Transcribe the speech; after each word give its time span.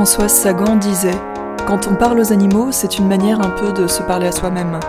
Françoise 0.00 0.32
Sagan 0.32 0.76
disait 0.76 1.10
Quand 1.66 1.86
on 1.86 1.94
parle 1.94 2.20
aux 2.20 2.32
animaux, 2.32 2.68
c'est 2.72 2.96
une 2.96 3.06
manière 3.06 3.38
un 3.42 3.50
peu 3.50 3.70
de 3.70 3.86
se 3.86 4.02
parler 4.02 4.28
à 4.28 4.32
soi-même. 4.32 4.80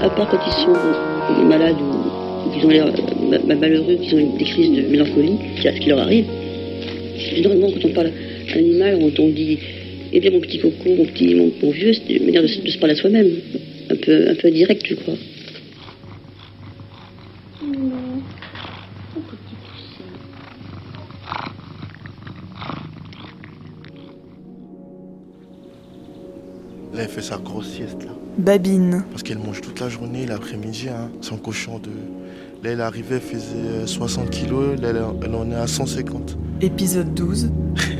À 0.00 0.08
part 0.10 0.28
quand 0.30 0.38
ils 0.46 0.64
sont 0.64 1.46
malades 1.46 1.74
ou 1.80 2.64
ont 2.66 2.68
l'air 2.68 2.86
euh, 2.86 3.38
ma- 3.48 3.54
malheureux, 3.56 3.96
qu'ils 3.96 4.14
ont 4.14 4.36
des 4.36 4.44
crises 4.44 4.70
de 4.70 4.88
mélancolie, 4.88 5.36
c'est 5.60 5.68
à 5.68 5.72
ce 5.74 5.80
qui 5.80 5.88
leur 5.88 5.98
arrive. 5.98 6.26
Généralement, 7.34 7.66
quand 7.72 7.88
on 7.88 7.92
parle 7.92 8.12
animal, 8.54 8.98
on 9.18 9.28
dit 9.30 9.58
Eh 10.12 10.20
bien, 10.20 10.30
mon 10.32 10.40
petit 10.40 10.58
coco, 10.58 10.88
mon 10.96 11.04
petit, 11.06 11.34
mon, 11.34 11.52
mon 11.62 11.70
vieux, 11.70 11.92
c'est 11.92 12.14
une 12.14 12.24
manière 12.26 12.42
de, 12.42 12.48
se- 12.48 12.60
de 12.60 12.68
se 12.70 12.78
parler 12.78 12.94
à 12.94 12.96
soi-même. 12.96 13.30
Un 13.90 13.96
peu, 13.96 14.28
un 14.30 14.34
peu 14.34 14.50
direct, 14.50 14.84
je 14.86 14.94
crois. 14.94 15.14
Là, 26.94 27.02
elle 27.02 27.08
fait 27.08 27.22
sa 27.22 27.38
grosse 27.38 27.68
sieste, 27.68 28.02
là. 28.04 28.10
Babine, 28.38 29.04
Parce 29.10 29.22
qu'elle 29.22 29.38
mange 29.38 29.60
toute 29.60 29.80
la 29.80 29.88
journée, 29.88 30.26
l'après-midi, 30.26 30.88
hein. 30.88 31.10
Son 31.20 31.36
cochon 31.36 31.78
de... 31.78 31.90
Là, 32.64 32.72
elle 32.72 32.80
arrivait, 32.80 33.16
elle 33.16 33.20
faisait 33.20 33.86
60 33.86 34.30
kilos, 34.30 34.80
là, 34.80 34.88
elle, 34.90 35.02
elle 35.24 35.34
en 35.34 35.50
est 35.50 35.54
à 35.54 35.66
150. 35.66 36.36
épisode 36.60 37.14
12. 37.14 37.50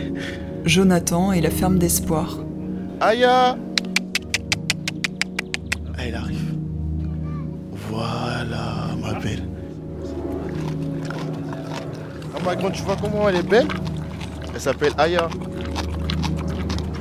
Jonathan 0.65 1.33
et 1.33 1.41
la 1.41 1.51
ferme 1.51 1.79
d'espoir. 1.79 2.39
Aya 3.01 3.57
Ah, 5.97 6.03
elle 6.07 6.15
arrive. 6.15 6.55
Voilà, 7.91 8.89
ma 9.01 9.15
belle. 9.19 9.43
Ah, 12.35 12.39
ma 12.45 12.57
grande, 12.57 12.73
tu 12.73 12.83
vois 12.83 12.97
comment 13.01 13.29
elle 13.29 13.37
est 13.37 13.49
belle? 13.49 13.69
Elle 14.55 14.61
s'appelle 14.61 14.93
Aya. 14.99 15.29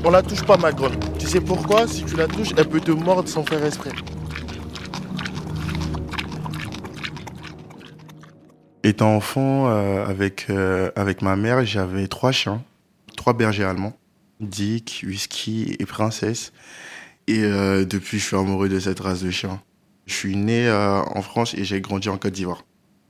On 0.03 0.09
la 0.11 0.21
touche 0.21 0.43
pas, 0.43 0.57
ma 0.57 0.71
grande. 0.71 0.93
Tu 1.17 1.27
sais 1.27 1.41
pourquoi? 1.41 1.87
Si 1.87 2.03
tu 2.05 2.15
la 2.15 2.27
touches, 2.27 2.51
elle 2.57 2.67
peut 2.67 2.79
te 2.79 2.91
mordre 2.91 3.27
sans 3.27 3.43
faire 3.43 3.63
exprès. 3.65 3.91
Étant 8.83 9.15
enfant, 9.15 9.67
euh, 9.69 10.05
avec, 10.07 10.47
euh, 10.49 10.89
avec 10.95 11.21
ma 11.21 11.35
mère, 11.35 11.65
j'avais 11.65 12.07
trois 12.07 12.31
chiens, 12.31 12.61
trois 13.19 13.33
bergers 13.33 13.65
allemands. 13.65 13.95
Dick, 14.39 15.03
Whisky 15.05 15.75
et 15.77 15.85
Princesse. 15.85 16.53
Et 17.27 17.43
euh, 17.43 17.83
depuis, 17.83 18.17
je 18.17 18.23
suis 18.23 18.37
amoureux 18.37 18.69
de 18.69 18.79
cette 18.79 19.01
race 19.01 19.21
de 19.21 19.29
chiens. 19.29 19.61
Je 20.05 20.13
suis 20.13 20.37
né 20.37 20.67
euh, 20.69 21.01
en 21.01 21.21
France 21.21 21.53
et 21.53 21.65
j'ai 21.65 21.81
grandi 21.81 22.07
en 22.07 22.17
Côte 22.17 22.31
d'Ivoire. 22.33 22.63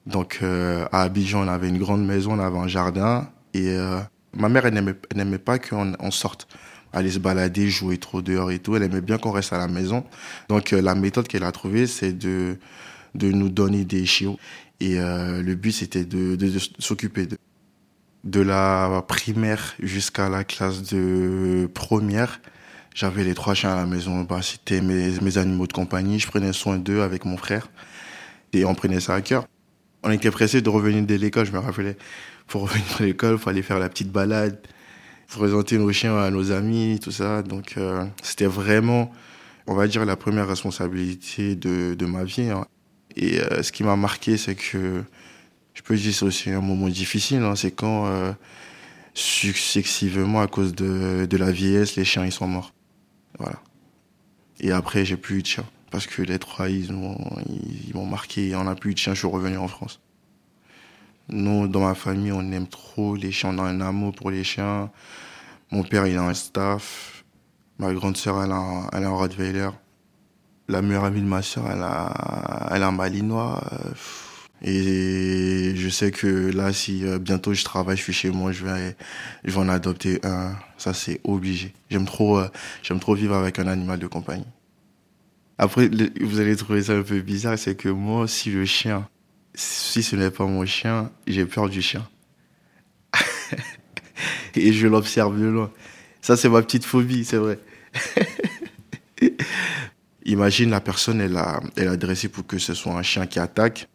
Donc 0.08 0.40
euh, 0.42 0.88
à 0.92 1.04
Abidjan, 1.04 1.46
on 1.46 1.48
avait 1.48 1.70
une 1.70 1.78
grande 1.78 2.04
maison, 2.04 2.34
on 2.34 2.40
avait 2.40 2.58
un 2.58 2.68
jardin. 2.68 3.30
Et 3.54 3.78
ma 4.34 4.50
mère, 4.50 4.66
elle 4.66 4.74
n'aimait, 5.16 5.38
pas 5.38 5.60
qu'on 5.60 5.94
on 6.00 6.12
sorte. 6.12 6.48
Aller 6.92 7.12
se 7.12 7.20
balader, 7.20 7.70
jouer 7.70 8.00
trop 8.00 8.23
dehors 8.23 8.50
et 8.50 8.58
tout. 8.58 8.76
Elle 8.76 8.84
aimait 8.84 9.02
bien 9.02 9.20
qu'on 9.20 9.32
reste 9.32 9.54
à 9.54 9.60
la 9.60 9.68
maison. 9.68 10.04
Donc 10.50 10.72
la 10.72 10.96
méthode 10.96 11.28
qu'elle 11.28 11.44
a 11.44 11.52
trouvée, 11.52 11.86
c'est 11.86 12.14
de, 12.14 12.58
de 13.14 13.32
nous 13.32 13.50
donner 13.50 13.86
des 13.86 14.06
chiots. 14.08 14.40
Et 14.80 14.96
le 14.98 15.54
but, 15.54 15.72
c'était 15.72 16.06
de- 16.06 16.36
de 16.36 16.60
s'occuper 16.80 17.28
d'eux 17.28 17.38
de 18.23 18.42
la 18.42 19.03
primaire 19.08 19.75
jusqu'à 19.80 20.30
la 20.30 20.44
classe 20.44 20.84
de 20.84 21.70
première, 21.73 22.42
j'avais 22.94 23.23
les 23.23 23.34
trois 23.34 23.53
chiens 23.53 23.72
à 23.72 23.76
la 23.76 23.86
maison. 23.86 24.23
Bah, 24.23 24.42
c'était 24.42 24.81
mes, 24.81 25.38
animaux 25.38 25.67
de 25.67 25.73
compagnie. 25.73 26.20
Je 26.20 26.28
prenais 26.28 26.53
soin 26.53 26.78
d'eux 26.78 27.02
avec 27.02 27.26
mon 27.26 27.38
frère. 27.38 27.70
Et 28.53 28.66
on 28.66 28.76
prenait 28.76 29.00
ça 29.00 29.16
à 29.16 29.22
cœur. 29.22 29.45
On 30.04 30.11
était 30.11 30.32
pressés 30.32 30.61
de 30.61 30.70
revenir 30.70 31.05
de 31.05 31.16
l'école, 31.16 31.45
je 31.45 31.52
me 31.52 31.60
rappelais. 31.60 31.98
Pour 32.48 32.64
revenir 32.64 32.86
de 32.99 33.05
l'école, 33.05 33.33
il 33.33 33.39
fallait 33.39 33.61
faire 33.61 33.80
la 33.80 33.89
petite 33.89 34.11
balade, 34.11 34.60
présenter 35.27 35.77
nos 35.77 35.92
chiens 35.92 36.17
à 36.17 36.30
nos 36.32 36.52
amis, 36.52 36.99
tout 37.02 37.11
ça. 37.11 37.42
Donc, 37.44 37.76
euh, 37.77 38.05
c'était 38.23 38.48
vraiment, 38.48 39.11
on 39.67 39.76
va 39.76 39.88
dire, 39.88 40.05
la 40.05 40.15
première 40.15 40.48
responsabilité 40.48 41.55
de, 41.55 41.94
de 41.94 42.05
ma 42.05 42.23
vie. 42.23 42.49
hein. 42.49 42.65
Et 43.15 43.39
euh, 43.39 43.64
ce 43.64 43.71
qui 43.71 43.83
m'a 43.83 43.95
marqué, 43.95 44.38
c'est 44.38 44.55
que 44.55 45.04
je 45.80 45.84
peux 45.84 45.95
dire 45.95 46.14
c'est 46.14 46.26
aussi 46.26 46.50
un 46.50 46.60
moment 46.60 46.90
difficile. 46.90 47.38
hein. 47.42 47.56
C'est 47.56 47.72
quand, 47.72 48.08
euh, 48.08 48.34
successivement, 49.14 50.42
à 50.42 50.48
cause 50.48 50.76
de, 50.76 51.26
la 51.38 51.52
vieillesse, 51.52 51.95
les 51.95 52.04
chiens 52.04 52.26
ils 52.26 52.34
sont 52.34 52.48
morts. 52.48 52.73
Voilà. 53.40 53.62
Et 54.60 54.73
après, 54.73 55.06
j'ai 55.06 55.16
plus 55.16 55.38
eu 55.38 55.42
de 55.42 55.48
chiens. 55.48 55.66
Parce 55.89 56.06
que 56.06 56.22
les 56.22 56.38
trois, 56.38 56.70
ils 56.70 56.92
m'ont 56.92 57.18
ils, 57.48 57.94
m'ont 57.95 58.06
marqué. 58.06 58.54
On 58.56 58.66
n'a 58.66 58.76
plus 58.76 58.92
eu 58.92 58.94
de 58.94 59.00
chiens, 59.00 59.14
je 59.14 59.20
suis 59.20 59.28
revenu 59.28 59.58
en 59.58 59.70
France. 59.70 60.02
Nous, 61.30 61.70
dans 61.70 61.80
ma 61.88 61.95
famille, 61.95 62.34
on 62.34 62.52
aime 62.52 62.68
trop 62.68 63.16
les 63.16 63.32
chiens. 63.32 63.52
On 63.58 63.60
a 63.60 63.70
un 63.70 63.80
amour 63.80 64.14
pour 64.14 64.32
les 64.32 64.44
chiens. 64.44 64.92
Mon 65.72 65.84
père, 65.84 66.08
il 66.08 66.18
a 66.18 66.23
un 66.23 66.34
staff. 66.34 67.23
Ma 67.78 67.94
grande 67.94 68.18
sœur, 68.18 68.44
elle 68.44 68.52
a, 68.52 68.56
un- 68.56 68.89
elle 68.92 69.08
Rottweiler. 69.08 69.70
La 70.68 70.82
meilleure 70.82 71.06
amie 71.06 71.22
de 71.22 71.26
ma 71.26 71.42
sœur, 71.42 71.72
elle 71.72 71.84
a, 71.84 72.68
elle 72.76 72.84
a 72.84 72.88
un 72.88 72.92
Malinois. 72.92 73.64
Euh, 73.72 73.94
et 74.61 75.73
je 75.75 75.89
sais 75.89 76.11
que 76.11 76.52
là, 76.52 76.73
si 76.73 77.05
euh, 77.05 77.17
bientôt 77.17 77.53
je 77.53 77.64
travaille, 77.64 77.95
je 77.95 78.03
suis 78.03 78.14
chez 78.14 78.30
moi, 78.30 78.52
je 78.52 78.65
vais, 78.65 78.95
je 79.45 79.52
vais 79.52 79.58
en 79.58 79.70
adopter 79.70 80.20
un. 80.23 80.55
Ça, 80.77 80.93
c'est 80.93 81.21
obligé. 81.23 81.73
J'aime 81.89 82.05
trop, 82.05 82.39
euh, 82.39 82.49
j'aime 82.83 82.99
trop 82.99 83.15
vivre 83.15 83.36
avec 83.36 83.58
un 83.59 83.67
animal 83.67 83.99
de 83.99 84.08
compagnie. 84.08 84.45
Après, 85.58 85.89
vous 86.21 86.39
allez 86.39 86.55
trouver 86.55 86.83
ça 86.83 86.93
un 86.93 87.03
peu 87.03 87.20
bizarre, 87.20 87.58
c'est 87.58 87.75
que 87.75 87.89
moi, 87.89 88.27
si 88.27 88.49
le 88.49 88.65
chien, 88.65 89.08
si 89.53 90.03
ce 90.03 90.15
n'est 90.15 90.31
pas 90.31 90.45
mon 90.45 90.65
chien, 90.65 91.11
j'ai 91.27 91.45
peur 91.45 91.70
du 91.70 91.81
chien. 91.81 92.08
Et 94.55 94.73
je 94.73 94.87
l'observe 94.87 95.39
de 95.39 95.45
loin. 95.45 95.71
Ça, 96.21 96.36
c'est 96.36 96.49
ma 96.49 96.61
petite 96.61 96.83
phobie, 96.83 97.23
c'est 97.23 97.37
vrai. 97.37 97.59
Imagine 100.26 100.70
la 100.70 100.81
personne, 100.81 101.21
elle 101.21 101.39
elle 101.77 101.87
a 101.87 101.97
dressé 101.97 102.27
pour 102.27 102.45
que 102.45 102.58
ce 102.58 102.73
soit 102.73 102.93
un 102.93 103.03
chien 103.03 103.26
qui 103.26 103.39
attaque 103.39 103.87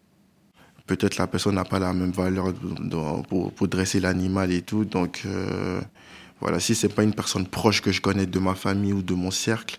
peut-être 0.87 1.17
la 1.17 1.27
personne 1.27 1.55
n'a 1.55 1.65
pas 1.65 1.79
la 1.79 1.93
même 1.93 2.13
valeur 2.13 2.53
pour, 3.29 3.53
pour 3.53 3.69
dresser 3.69 4.01
l'animal 4.01 4.53
et 4.53 4.63
tout. 4.63 4.85
Donc 4.85 5.23
euh, 5.27 5.81
voilà, 6.41 6.61
si 6.61 6.75
c'est 6.75 6.89
pas 6.89 7.03
une 7.03 7.15
personne 7.15 7.47
proche 7.47 7.81
que 7.81 7.93
je 7.93 8.01
connais 8.01 8.27
de 8.27 8.39
ma 8.39 8.55
famille 8.55 8.93
ou 8.93 9.03
de 9.03 9.15
mon 9.15 9.31
cercle, 9.31 9.79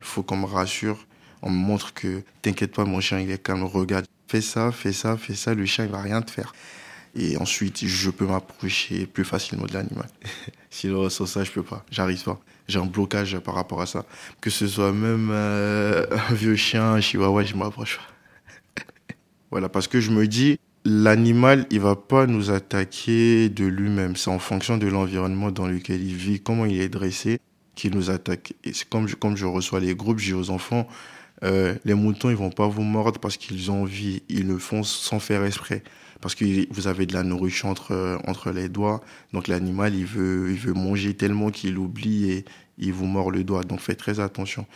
il 0.00 0.06
faut 0.06 0.22
qu'on 0.22 0.36
me 0.36 0.46
rassure. 0.46 1.06
On 1.42 1.50
me 1.50 1.56
montre 1.56 1.92
que 1.92 2.22
t'inquiète 2.40 2.72
pas, 2.72 2.84
mon 2.84 3.00
chien 3.00 3.18
il 3.20 3.30
est 3.30 3.42
calme, 3.42 3.64
regarde, 3.64 4.06
fais 4.28 4.40
ça, 4.40 4.70
fais 4.72 4.92
ça, 4.92 5.16
fais 5.16 5.34
ça, 5.34 5.54
le 5.54 5.66
chien 5.66 5.84
il 5.84 5.90
va 5.90 6.00
rien 6.00 6.22
te 6.22 6.30
faire. 6.30 6.52
Et 7.14 7.36
ensuite, 7.36 7.84
je 7.86 8.10
peux 8.10 8.26
m'approcher 8.26 9.06
plus 9.06 9.24
facilement 9.24 9.66
de 9.66 9.74
l'animal. 9.74 10.08
Sinon, 10.70 11.10
sans 11.10 11.26
ça, 11.26 11.44
je 11.44 11.50
peux 11.50 11.62
pas. 11.62 11.84
J'arrive 11.90 12.22
pas. 12.22 12.40
J'ai 12.68 12.78
un 12.78 12.86
blocage 12.86 13.38
par 13.40 13.54
rapport 13.54 13.82
à 13.82 13.86
ça. 13.86 14.06
Que 14.40 14.48
ce 14.48 14.66
soit 14.66 14.92
même 14.92 15.28
euh, 15.30 16.06
un 16.30 16.32
vieux 16.32 16.56
chien, 16.56 16.94
un 16.94 17.00
chihuahua, 17.00 17.44
je 17.44 17.54
m'approche 17.54 17.98
pas. 17.98 18.11
Voilà, 19.52 19.68
parce 19.68 19.86
que 19.86 20.00
je 20.00 20.10
me 20.10 20.26
dis, 20.26 20.58
l'animal, 20.86 21.66
il 21.70 21.80
va 21.80 21.94
pas 21.94 22.26
nous 22.26 22.50
attaquer 22.50 23.50
de 23.50 23.66
lui-même. 23.66 24.16
C'est 24.16 24.30
en 24.30 24.38
fonction 24.38 24.78
de 24.78 24.86
l'environnement 24.86 25.50
dans 25.50 25.66
lequel 25.66 26.02
il 26.02 26.16
vit, 26.16 26.40
comment 26.40 26.64
il 26.64 26.80
est 26.80 26.88
dressé, 26.88 27.38
qu'il 27.74 27.94
nous 27.94 28.08
attaque. 28.08 28.54
Et 28.64 28.72
c'est 28.72 28.88
comme 28.88 29.06
je, 29.06 29.14
comme 29.14 29.36
je 29.36 29.44
reçois 29.44 29.78
les 29.78 29.94
groupes, 29.94 30.20
dis 30.20 30.32
aux 30.32 30.48
enfants, 30.48 30.88
euh, 31.44 31.74
les 31.84 31.92
moutons, 31.92 32.30
ils 32.30 32.36
vont 32.36 32.48
pas 32.48 32.66
vous 32.66 32.82
mordre 32.82 33.20
parce 33.20 33.36
qu'ils 33.36 33.70
ont 33.70 33.82
envie. 33.82 34.22
Ils 34.30 34.46
le 34.46 34.56
font 34.56 34.82
sans 34.82 35.20
faire 35.20 35.44
exprès. 35.44 35.82
Parce 36.22 36.34
que 36.34 36.72
vous 36.72 36.86
avez 36.86 37.04
de 37.04 37.12
la 37.12 37.22
nourriture 37.22 37.68
entre, 37.68 37.92
euh, 37.92 38.16
entre 38.26 38.52
les 38.52 38.70
doigts. 38.70 39.02
Donc 39.34 39.48
l'animal, 39.48 39.94
il 39.94 40.06
veut, 40.06 40.50
il 40.50 40.58
veut 40.58 40.72
manger 40.72 41.12
tellement 41.12 41.50
qu'il 41.50 41.76
oublie 41.76 42.30
et 42.30 42.44
il 42.78 42.94
vous 42.94 43.04
mord 43.04 43.30
le 43.30 43.44
doigt. 43.44 43.64
Donc 43.64 43.80
faites 43.80 43.98
très 43.98 44.18
attention. 44.18 44.66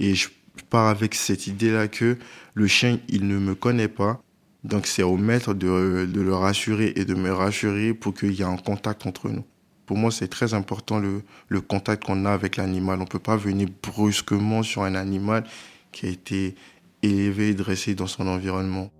Et 0.00 0.16
je 0.16 0.26
pars 0.62 0.88
avec 0.88 1.14
cette 1.14 1.46
idée-là 1.46 1.88
que 1.88 2.16
le 2.54 2.66
chien, 2.66 2.98
il 3.08 3.26
ne 3.26 3.38
me 3.38 3.54
connaît 3.54 3.88
pas. 3.88 4.22
Donc 4.62 4.86
c'est 4.86 5.02
au 5.02 5.16
maître 5.16 5.52
de, 5.52 6.06
de 6.06 6.20
le 6.20 6.34
rassurer 6.34 6.92
et 6.96 7.04
de 7.04 7.14
me 7.14 7.32
rassurer 7.32 7.92
pour 7.92 8.14
qu'il 8.14 8.32
y 8.32 8.40
ait 8.40 8.44
un 8.44 8.56
contact 8.56 9.06
entre 9.06 9.28
nous. 9.28 9.44
Pour 9.86 9.98
moi, 9.98 10.10
c'est 10.10 10.28
très 10.28 10.54
important 10.54 10.98
le, 10.98 11.22
le 11.48 11.60
contact 11.60 12.04
qu'on 12.04 12.24
a 12.24 12.32
avec 12.32 12.56
l'animal. 12.56 12.98
On 12.98 13.02
ne 13.02 13.08
peut 13.08 13.18
pas 13.18 13.36
venir 13.36 13.68
brusquement 13.82 14.62
sur 14.62 14.82
un 14.82 14.94
animal 14.94 15.44
qui 15.92 16.06
a 16.06 16.08
été 16.08 16.54
élevé 17.02 17.50
et 17.50 17.54
dressé 17.54 17.94
dans 17.94 18.06
son 18.06 18.26
environnement. 18.26 18.90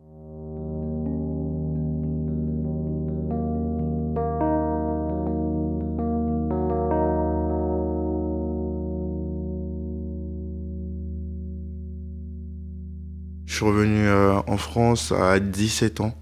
Suis 13.64 13.72
revenu 13.72 14.06
euh, 14.06 14.40
en 14.46 14.58
France 14.58 15.11
à 15.12 15.40
17 15.40 16.00
ans 16.00 16.14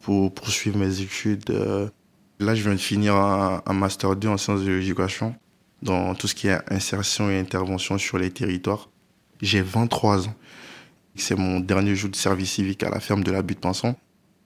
pour 0.00 0.32
poursuivre 0.32 0.78
mes 0.78 1.00
études. 1.00 1.50
euh. 1.50 1.88
Là, 2.40 2.54
je 2.54 2.62
viens 2.62 2.72
de 2.72 2.78
finir 2.78 3.14
un, 3.16 3.62
Master 3.72 4.16
2 4.16 4.28
en 4.28 4.36
sciences 4.38 4.62
de 4.62 4.72
l'éducation. 4.72 5.34
dans 5.82 6.14
tout 6.14 6.28
ce 6.28 6.34
qui 6.34 6.48
est 6.48 6.58
insertion 6.72 7.28
et 7.28 7.38
intervention 7.38 7.98
sur 7.98 8.16
les 8.16 8.30
territoires. 8.30 8.88
J'ai 9.42 9.60
23 9.60 10.28
ans. 10.28 10.34
C'est 11.16 11.36
mon 11.36 11.60
dernier 11.60 11.94
jour 11.94 12.08
de 12.08 12.16
service 12.16 12.52
civique 12.52 12.82
à 12.82 12.88
la 12.88 13.00
ferme 13.00 13.24
de 13.24 13.30
la 13.30 13.42
butte 13.42 13.60
Pinson. 13.60 13.94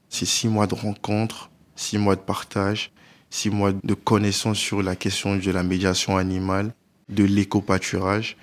C'est 0.09 0.27
six 0.27 0.49
mois 0.49 0.67
de 0.67 0.75
rencontres, 0.75 1.51
six 1.77 1.99
mois 1.99 2.17
de 2.17 2.21
partage, 2.21 2.91
six 3.31 3.51
mois 3.51 3.73
de 3.73 3.95
connaissances 3.95 4.59
sur 4.59 4.83
la 4.83 4.97
question 4.97 5.37
de 5.37 5.51
la 5.53 5.63
médiation 5.63 6.17
animale, 6.17 6.75
de 7.09 7.23
l'éco-pâturage, 7.23 8.37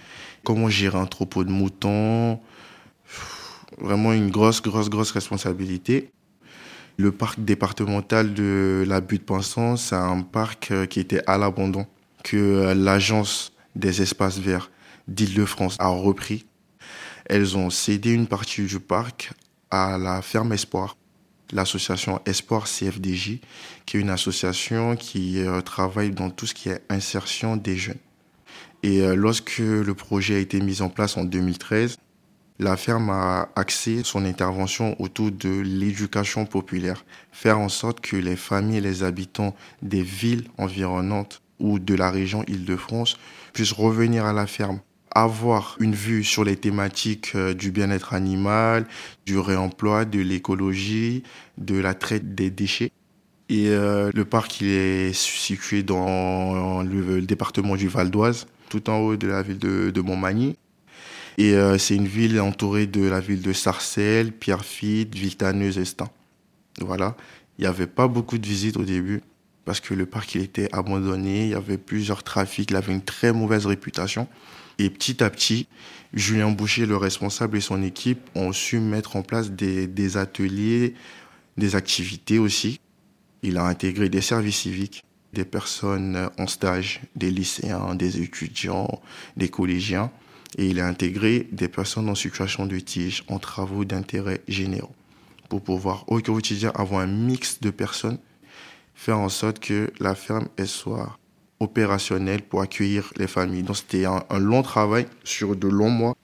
comment 0.43 0.69
gérer 0.69 0.97
un 0.99 1.07
troupeau 1.07 1.43
de 1.43 1.51
moutons. 1.51 2.39
Vraiment 3.79 4.13
une 4.13 4.29
grosse, 4.29 4.61
grosse, 4.61 4.89
grosse 4.89 5.11
responsabilité. 5.11 6.11
Le 6.97 7.11
parc 7.11 7.39
départemental 7.39 8.33
de 8.33 8.83
la 8.87 9.01
butte 9.01 9.25
Pinson, 9.25 9.77
c'est 9.77 9.95
un 9.95 10.21
parc 10.21 10.69
euh, 10.69 10.85
qui 10.85 10.99
était 10.99 11.21
à 11.25 11.39
l'abandon, 11.39 11.87
que 12.23 12.37
euh, 12.37 12.73
l'agence 12.75 13.51
des 13.75 14.03
espaces 14.03 14.37
verts 14.37 14.69
d'Île-de-France 15.07 15.75
a 15.79 15.87
repris. 15.87 16.45
Elles 17.25 17.57
ont 17.57 17.71
cédé 17.71 18.11
une 18.11 18.27
partie 18.27 18.63
du 18.63 18.79
parc 18.79 19.33
à 19.71 19.97
la 19.97 20.21
ferme 20.21 20.53
Espoir, 20.53 20.95
l'association 21.51 22.21
Espoir 22.27 22.65
CFDJ, 22.65 23.39
qui 23.87 23.97
est 23.97 23.99
une 23.99 24.11
association 24.11 24.95
qui 24.95 25.39
euh, 25.39 25.61
travaille 25.61 26.11
dans 26.11 26.29
tout 26.29 26.45
ce 26.45 26.53
qui 26.53 26.69
est 26.69 26.83
insertion 26.89 27.57
des 27.57 27.75
jeunes. 27.75 27.97
Et 28.83 29.01
lorsque 29.15 29.59
le 29.59 29.93
projet 29.93 30.35
a 30.35 30.39
été 30.39 30.59
mis 30.59 30.81
en 30.81 30.89
place 30.89 31.15
en 31.15 31.23
2013, 31.23 31.97
la 32.63 32.77
ferme 32.77 33.09
a 33.09 33.49
axé 33.55 34.01
son 34.03 34.25
intervention 34.25 34.95
autour 35.01 35.31
de 35.31 35.59
l'éducation 35.59 36.45
populaire, 36.45 37.03
faire 37.31 37.59
en 37.59 37.69
sorte 37.69 37.99
que 37.99 38.15
les 38.15 38.37
familles 38.37 38.77
et 38.77 38.81
les 38.81 39.03
habitants 39.03 39.53
des 39.81 40.01
villes 40.01 40.45
environnantes 40.57 41.41
ou 41.59 41.77
de 41.77 41.93
la 41.93 42.09
région 42.09 42.43
Île-de-France 42.47 43.17
puissent 43.51 43.73
revenir 43.73 44.25
à 44.25 44.33
la 44.33 44.47
ferme, 44.47 44.79
avoir 45.11 45.75
une 45.79 45.93
vue 45.93 46.23
sur 46.23 46.43
les 46.43 46.55
thématiques 46.55 47.33
euh, 47.35 47.53
du 47.53 47.69
bien-être 47.71 48.13
animal, 48.13 48.87
du 49.25 49.37
réemploi, 49.37 50.05
de 50.05 50.19
l'écologie, 50.19 51.23
de 51.57 51.77
la 51.77 51.93
traite 51.93 52.33
des 52.33 52.49
déchets. 52.49 52.91
Et 53.49 53.67
euh, 53.67 54.09
le 54.13 54.25
parc 54.25 54.61
est 54.61 55.13
situé 55.13 55.83
dans 55.83 56.81
le, 56.81 57.21
département 57.21 57.75
du 57.75 57.89
Val 57.89 58.09
d'Oise, 58.09 58.47
tout 58.69 58.89
en 58.89 58.99
haut 58.99 59.17
de 59.17 59.27
la 59.27 59.43
ville 59.43 59.59
de 59.59 60.01
Montmagny. 60.01 60.55
Et 61.37 61.53
euh, 61.53 61.77
c'est 61.77 61.95
une 61.95 62.07
ville 62.07 62.39
entourée 62.39 62.87
de 62.87 63.01
la 63.01 63.19
ville 63.19 63.41
de 63.41 63.53
Sarcelles, 63.53 64.31
Pierrefitte, 64.31 65.15
Villetaneuse, 65.15 65.77
Estin. 65.77 66.09
Voilà. 66.79 67.15
Il 67.57 67.61
n'y 67.61 67.67
avait 67.67 67.87
pas 67.87 68.07
beaucoup 68.07 68.37
de 68.37 68.47
visites 68.47 68.77
au 68.77 68.83
début 68.83 69.21
parce 69.65 69.79
que 69.79 69.93
le 69.93 70.05
parc 70.05 70.35
il 70.35 70.41
était 70.41 70.69
abandonné, 70.73 71.43
il 71.43 71.49
y 71.49 71.55
avait 71.55 71.77
plusieurs 71.77 72.23
trafics, 72.23 72.69
il 72.69 72.75
avait 72.75 72.93
une 72.93 73.03
très 73.03 73.31
mauvaise 73.31 73.65
réputation. 73.65 74.27
Et 74.79 74.89
petit 74.89 75.23
à 75.23 75.29
petit, 75.29 75.67
Julien 76.13 76.49
Boucher, 76.49 76.85
le 76.85 76.97
responsable 76.97 77.57
et 77.57 77.61
son 77.61 77.81
équipe 77.83 78.19
ont 78.35 78.51
su 78.51 78.79
mettre 78.79 79.15
en 79.15 79.21
place 79.21 79.51
des, 79.51 79.87
des 79.87 80.17
ateliers, 80.17 80.95
des 81.57 81.75
activités 81.75 82.39
aussi. 82.39 82.79
Il 83.43 83.57
a 83.57 83.65
intégré 83.65 84.09
des 84.09 84.21
services 84.21 84.57
civiques, 84.57 85.03
des 85.33 85.45
personnes 85.45 86.29
en 86.37 86.47
stage, 86.47 87.01
des 87.15 87.29
lycéens, 87.29 87.95
des 87.95 88.21
étudiants, 88.21 89.01
des 89.37 89.49
collégiens 89.49 90.11
et 90.57 90.67
il 90.67 90.79
a 90.79 90.87
intégré 90.87 91.47
des 91.51 91.67
personnes 91.67 92.09
en 92.09 92.15
situation 92.15 92.65
de 92.65 92.79
tige 92.79 93.23
en 93.27 93.39
travaux 93.39 93.85
d'intérêt 93.85 94.41
généraux 94.47 94.95
pour 95.49 95.61
pouvoir 95.61 96.05
au 96.07 96.19
quotidien 96.19 96.71
avoir 96.73 97.01
un 97.01 97.07
mix 97.07 97.59
de 97.61 97.69
personnes, 97.69 98.17
faire 98.95 99.19
en 99.19 99.29
sorte 99.29 99.59
que 99.59 99.91
la 99.99 100.15
ferme 100.15 100.47
soit 100.65 101.17
opérationnelle 101.59 102.41
pour 102.41 102.61
accueillir 102.61 103.11
les 103.17 103.27
familles. 103.27 103.63
Donc 103.63 103.77
c'était 103.77 104.05
un, 104.05 104.23
long 104.39 104.63
travail 104.63 105.07
sur 105.23 105.55
de 105.55 105.67
longs 105.67 105.89
mois. 105.89 106.15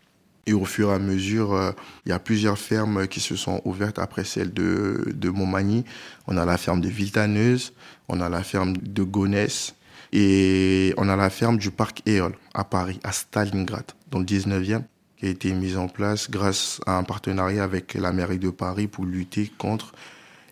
Et 0.45 0.53
au 0.53 0.65
fur 0.65 0.89
et 0.89 0.95
à 0.95 0.99
mesure, 0.99 1.53
euh, 1.53 1.71
il 2.05 2.09
y 2.09 2.11
a 2.11 2.17
plusieurs 2.17 2.57
fermes 2.57 3.07
qui 3.07 3.19
se 3.19 3.35
sont 3.35 3.61
ouvertes 3.65 3.99
après 3.99 4.23
celle 4.23 4.51
de, 4.51 5.11
de 5.13 5.29
Montmagny. 5.29 5.85
On 6.25 6.37
a 6.37 6.45
la 6.45 6.57
ferme 6.57 6.81
de 6.81 6.89
Viltaneuse, 6.89 7.73
on 8.07 8.19
a 8.19 8.29
la 8.29 8.41
ferme 8.41 8.75
de 8.75 9.03
Gonesse, 9.03 9.75
et 10.11 10.93
on 10.97 11.07
a 11.09 11.15
la 11.15 11.29
ferme 11.29 11.57
du 11.57 11.71
parc 11.71 12.01
Éole 12.07 12.35
à 12.53 12.63
Paris, 12.63 12.99
à 13.03 13.11
Stalingrad, 13.11 13.85
dans 14.09 14.19
le 14.19 14.25
19e, 14.25 14.83
qui 15.17 15.25
a 15.25 15.29
été 15.29 15.53
mise 15.53 15.77
en 15.77 15.87
place 15.87 16.29
grâce 16.29 16.81
à 16.85 16.97
un 16.97 17.03
partenariat 17.03 17.63
avec 17.63 17.93
la 17.93 18.11
mairie 18.11 18.39
de 18.39 18.49
Paris 18.49 18.87
pour 18.87 19.05
lutter 19.05 19.51
contre 19.57 19.93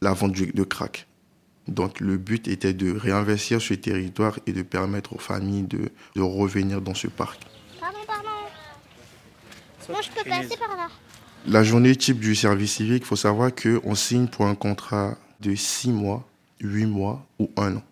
la 0.02 0.14
vente 0.14 0.34
de 0.34 0.64
crack. 0.64 1.08
Donc 1.68 2.00
le 2.00 2.18
but 2.18 2.48
était 2.48 2.74
de 2.74 2.96
réinvestir 2.96 3.62
ce 3.62 3.74
territoire 3.74 4.40
et 4.46 4.54
de 4.54 4.62
permettre 4.62 5.14
aux 5.14 5.20
familles 5.20 5.64
de, 5.64 5.90
de 6.16 6.22
revenir 6.22 6.82
dans 6.82 6.94
ce 6.94 7.08
parc. 7.08 7.42
Pardon, 7.80 7.98
pardon. 8.08 8.30
Moi, 9.90 10.00
je 10.02 10.10
peux 10.10 10.30
passer 10.30 10.58
par 10.58 10.78
là. 10.78 10.88
La 11.46 11.64
journée 11.64 11.96
type 11.96 12.20
du 12.20 12.36
service 12.36 12.74
civique, 12.74 13.04
il 13.04 13.08
faut 13.08 13.16
savoir 13.16 13.52
qu'on 13.54 13.96
signe 13.96 14.28
pour 14.28 14.46
un 14.46 14.56
contrat 14.56 15.16
de 15.40 15.56
6 15.56 15.92
mois, 15.92 16.28
8 16.62 16.86
mois 16.86 17.26
ou 17.40 17.50
1 17.58 17.78
an. 17.78 17.84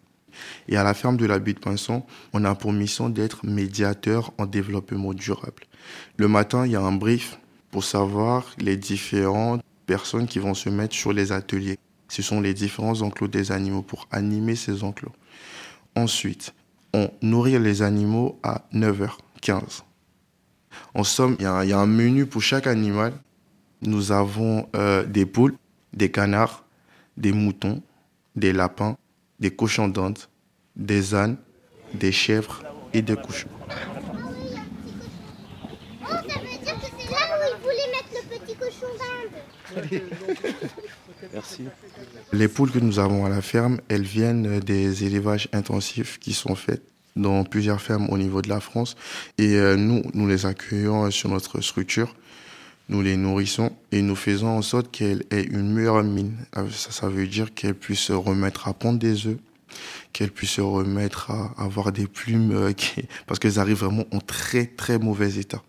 Et 0.68 0.78
à 0.78 0.84
la 0.84 0.94
ferme 0.94 1.18
de 1.18 1.26
la 1.26 1.40
butte 1.40 1.60
Pinson, 1.60 2.04
on 2.34 2.44
a 2.46 2.56
pour 2.56 2.74
mission 2.74 3.10
d'être 3.10 3.46
médiateur 3.46 4.34
en 4.38 4.46
développement 4.46 5.14
durable. 5.14 5.64
Le 6.18 6.28
matin, 6.28 6.66
il 6.66 6.72
y 6.72 6.76
a 6.76 6.82
un 6.82 6.92
brief 6.92 7.40
pour 7.72 7.84
savoir 7.84 8.54
les 8.58 8.78
différentes 8.78 9.62
personnes 9.86 10.28
qui 10.28 10.40
vont 10.40 10.54
se 10.54 10.70
mettre 10.70 10.96
sur 10.96 11.14
les 11.14 11.32
ateliers. 11.32 11.78
Ce 12.08 12.22
sont 12.22 12.42
les 12.42 12.54
différents 12.54 13.02
enclos 13.02 13.28
des 13.28 13.52
animaux 13.52 13.82
pour 13.82 14.08
animer 14.12 14.56
ces 14.56 14.84
enclos. 14.84 15.12
Ensuite, 15.96 16.54
on 16.94 17.10
nourrit 17.22 17.60
les 17.60 17.82
animaux 17.82 18.40
à 18.44 18.62
9h15. 18.74 19.82
En 20.94 21.04
somme, 21.04 21.36
il 21.40 21.44
y, 21.44 21.46
a, 21.46 21.80
un 21.80 21.86
menu 21.86 22.26
pour 22.26 22.42
chaque 22.42 22.68
animal. 22.68 23.14
Nous 23.82 24.12
avons 24.12 24.68
euh, 24.76 25.06
des 25.06 25.26
poules, 25.26 25.56
des 25.94 26.12
canards, 26.12 26.64
des 27.18 27.32
moutons, 27.32 27.82
des 28.36 28.54
lapins, 28.54 28.98
des 29.40 29.52
cochons 29.52 29.88
d'Inde, 29.88 30.20
des 30.76 31.14
ânes, 31.14 31.38
des 31.94 32.12
chèvres 32.12 32.64
et 32.94 33.02
des 33.02 33.16
cochons. 33.16 33.50
Oh, 36.02 36.08
ça 36.08 36.18
veut 36.18 36.64
dire 36.64 36.76
que 36.76 36.88
c'est 36.98 37.12
là 37.12 37.18
où 37.30 37.42
ils 37.48 37.62
voulaient 37.62 37.92
mettre 37.92 38.14
le 38.14 38.40
petit 38.40 38.56
cochon 38.56 38.88
d'Inde. 39.00 40.02
Merci. 41.34 41.64
Les 42.32 42.48
poules 42.48 42.72
que 42.72 42.80
nous 42.80 43.00
avons 43.00 43.26
à 43.26 43.30
la 43.30 43.42
ferme, 43.42 43.80
elles 43.90 44.04
viennent 44.04 44.60
des 44.60 45.04
élevages 45.04 45.50
intensifs 45.54 46.20
qui 46.20 46.34
sont 46.34 46.56
faits 46.56 46.82
dans 47.16 47.44
plusieurs 47.44 47.82
fermes 47.82 48.10
au 48.10 48.18
niveau 48.18 48.42
de 48.42 48.50
la 48.50 48.60
France. 48.60 48.96
Et 49.38 49.56
euh, 49.56 49.76
nous, 49.76 50.04
nous 50.14 50.28
les 50.28 50.46
accueillons 50.46 51.10
sur 51.12 51.30
notre 51.30 51.62
structure 51.62 52.14
nous 52.90 53.02
les 53.02 53.18
nourrissons 53.18 53.72
et 53.92 54.02
nous 54.02 54.16
faisons 54.16 54.50
en 54.50 54.62
sorte 54.62 54.92
qu'elle 54.92 55.24
ait 55.32 55.44
une 55.44 55.74
meilleure 55.74 56.04
mine. 56.04 56.36
Euh, 56.58 56.70
ça, 56.70 57.10
veut 57.10 57.28
dire 57.28 57.54
qu'elle 57.54 57.76
puisse 57.76 58.00
se 58.00 58.14
remettre 58.14 58.68
à 58.68 58.74
pondre 58.74 59.00
des 59.00 59.28
œufs, 59.28 59.38
qu'elle 60.14 60.32
puisse 60.32 60.52
se 60.52 60.62
remettre 60.62 61.32
à 61.32 61.54
avoir 61.58 61.92
des 61.92 62.08
plumes, 62.08 62.52
euh, 62.52 62.74
parce 63.28 63.40
qu'elles 63.40 63.60
arrivent 63.60 63.80
vraiment 63.80 64.06
en 64.12 64.20
très 64.20 64.66
très 64.66 65.00
mauvais 65.00 65.36
état. 65.36 65.64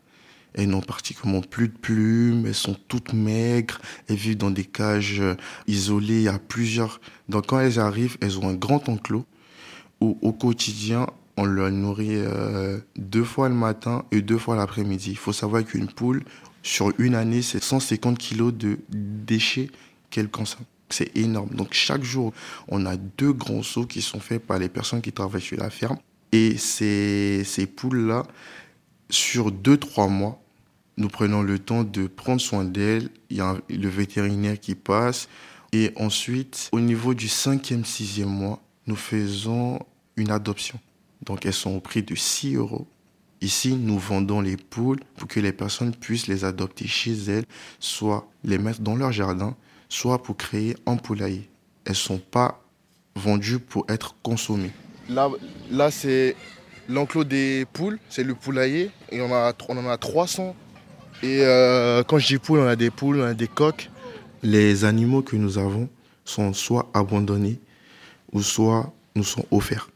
Elles 0.54 0.68
n'ont 0.68 0.80
pratiquement 0.80 1.42
plus 1.42 1.68
de 1.68 1.76
plumes, 1.76 2.46
elles 2.46 2.54
sont 2.54 2.76
toutes 2.88 3.12
maigres, 3.12 3.78
elles 4.08 4.16
vivent 4.16 4.38
dans 4.38 4.50
des 4.50 4.64
cages 4.64 5.20
euh, 5.20 5.34
isolées 5.66 6.28
à 6.28 6.38
plusieurs. 6.38 7.00
Donc 7.28 7.46
quand 7.46 7.60
elles 7.60 7.78
arrivent, 7.78 8.16
elles 8.20 8.38
ont 8.38 8.48
un 8.48 8.54
grand 8.54 8.88
enclos 8.88 9.26
où 10.00 10.18
au 10.20 10.32
quotidien, 10.32 11.06
on 11.36 11.44
leur 11.44 11.70
nourrit 11.70 12.22
deux 12.96 13.24
fois 13.24 13.48
le 13.48 13.54
matin 13.54 14.04
et 14.10 14.22
deux 14.22 14.38
fois 14.38 14.56
l'après-midi. 14.56 15.10
Il 15.10 15.18
faut 15.18 15.32
savoir 15.32 15.64
qu'une 15.64 15.86
poule, 15.86 16.22
sur 16.66 16.92
une 16.98 17.14
année, 17.14 17.42
c'est 17.42 17.62
150 17.62 18.18
kilos 18.18 18.52
de 18.52 18.78
déchets 18.90 19.70
qu'elle 20.10 20.28
consomme. 20.28 20.64
C'est 20.90 21.16
énorme. 21.16 21.50
Donc 21.50 21.72
chaque 21.72 22.02
jour, 22.02 22.32
on 22.66 22.86
a 22.86 22.96
deux 22.96 23.32
grands 23.32 23.62
seaux 23.62 23.86
qui 23.86 24.02
sont 24.02 24.18
faits 24.18 24.44
par 24.44 24.58
les 24.58 24.68
personnes 24.68 25.00
qui 25.00 25.12
travaillent 25.12 25.40
sur 25.40 25.58
la 25.58 25.70
ferme. 25.70 25.98
Et 26.32 26.56
ces, 26.58 27.42
ces 27.44 27.66
poules-là, 27.66 28.24
sur 29.10 29.52
deux, 29.52 29.76
trois 29.76 30.08
mois, 30.08 30.42
nous 30.96 31.08
prenons 31.08 31.42
le 31.42 31.58
temps 31.58 31.84
de 31.84 32.08
prendre 32.08 32.40
soin 32.40 32.64
d'elles. 32.64 33.10
Il 33.30 33.36
y 33.36 33.40
a 33.40 33.56
le 33.68 33.88
vétérinaire 33.88 34.58
qui 34.58 34.74
passe. 34.74 35.28
Et 35.72 35.92
ensuite, 35.96 36.68
au 36.72 36.80
niveau 36.80 37.14
du 37.14 37.28
cinquième, 37.28 37.84
sixième 37.84 38.30
mois, 38.30 38.60
nous 38.86 38.96
faisons 38.96 39.78
une 40.16 40.30
adoption. 40.30 40.80
Donc 41.22 41.46
elles 41.46 41.52
sont 41.52 41.76
au 41.76 41.80
prix 41.80 42.02
de 42.02 42.14
6 42.14 42.56
euros. 42.56 42.86
Ici, 43.40 43.74
nous 43.74 43.98
vendons 43.98 44.40
les 44.40 44.56
poules 44.56 45.00
pour 45.16 45.28
que 45.28 45.40
les 45.40 45.52
personnes 45.52 45.94
puissent 45.94 46.26
les 46.26 46.44
adopter 46.44 46.86
chez 46.86 47.12
elles, 47.28 47.44
soit 47.78 48.28
les 48.44 48.58
mettre 48.58 48.80
dans 48.80 48.96
leur 48.96 49.12
jardin, 49.12 49.54
soit 49.88 50.22
pour 50.22 50.36
créer 50.36 50.74
un 50.86 50.96
poulailler. 50.96 51.48
Elles 51.84 51.92
ne 51.92 51.96
sont 51.96 52.18
pas 52.18 52.62
vendues 53.14 53.58
pour 53.58 53.84
être 53.88 54.16
consommées. 54.22 54.72
Là, 55.08 55.28
là 55.70 55.90
c'est 55.90 56.34
l'enclos 56.88 57.24
des 57.24 57.66
poules, 57.72 57.98
c'est 58.08 58.24
le 58.24 58.34
poulailler, 58.34 58.90
et 59.10 59.20
on, 59.20 59.32
a, 59.34 59.52
on 59.68 59.76
en 59.76 59.88
a 59.88 59.98
300. 59.98 60.56
Et 61.22 61.40
euh, 61.42 62.02
quand 62.04 62.18
je 62.18 62.26
dis 62.26 62.38
poules, 62.38 62.60
on 62.60 62.66
a 62.66 62.76
des 62.76 62.90
poules, 62.90 63.20
on 63.20 63.24
a 63.24 63.34
des 63.34 63.48
coques. 63.48 63.90
Les 64.42 64.84
animaux 64.84 65.22
que 65.22 65.36
nous 65.36 65.58
avons 65.58 65.88
sont 66.24 66.52
soit 66.52 66.90
abandonnés, 66.94 67.60
ou 68.32 68.42
soit 68.42 68.92
nous 69.14 69.24
sont 69.24 69.44
offerts. 69.50 69.88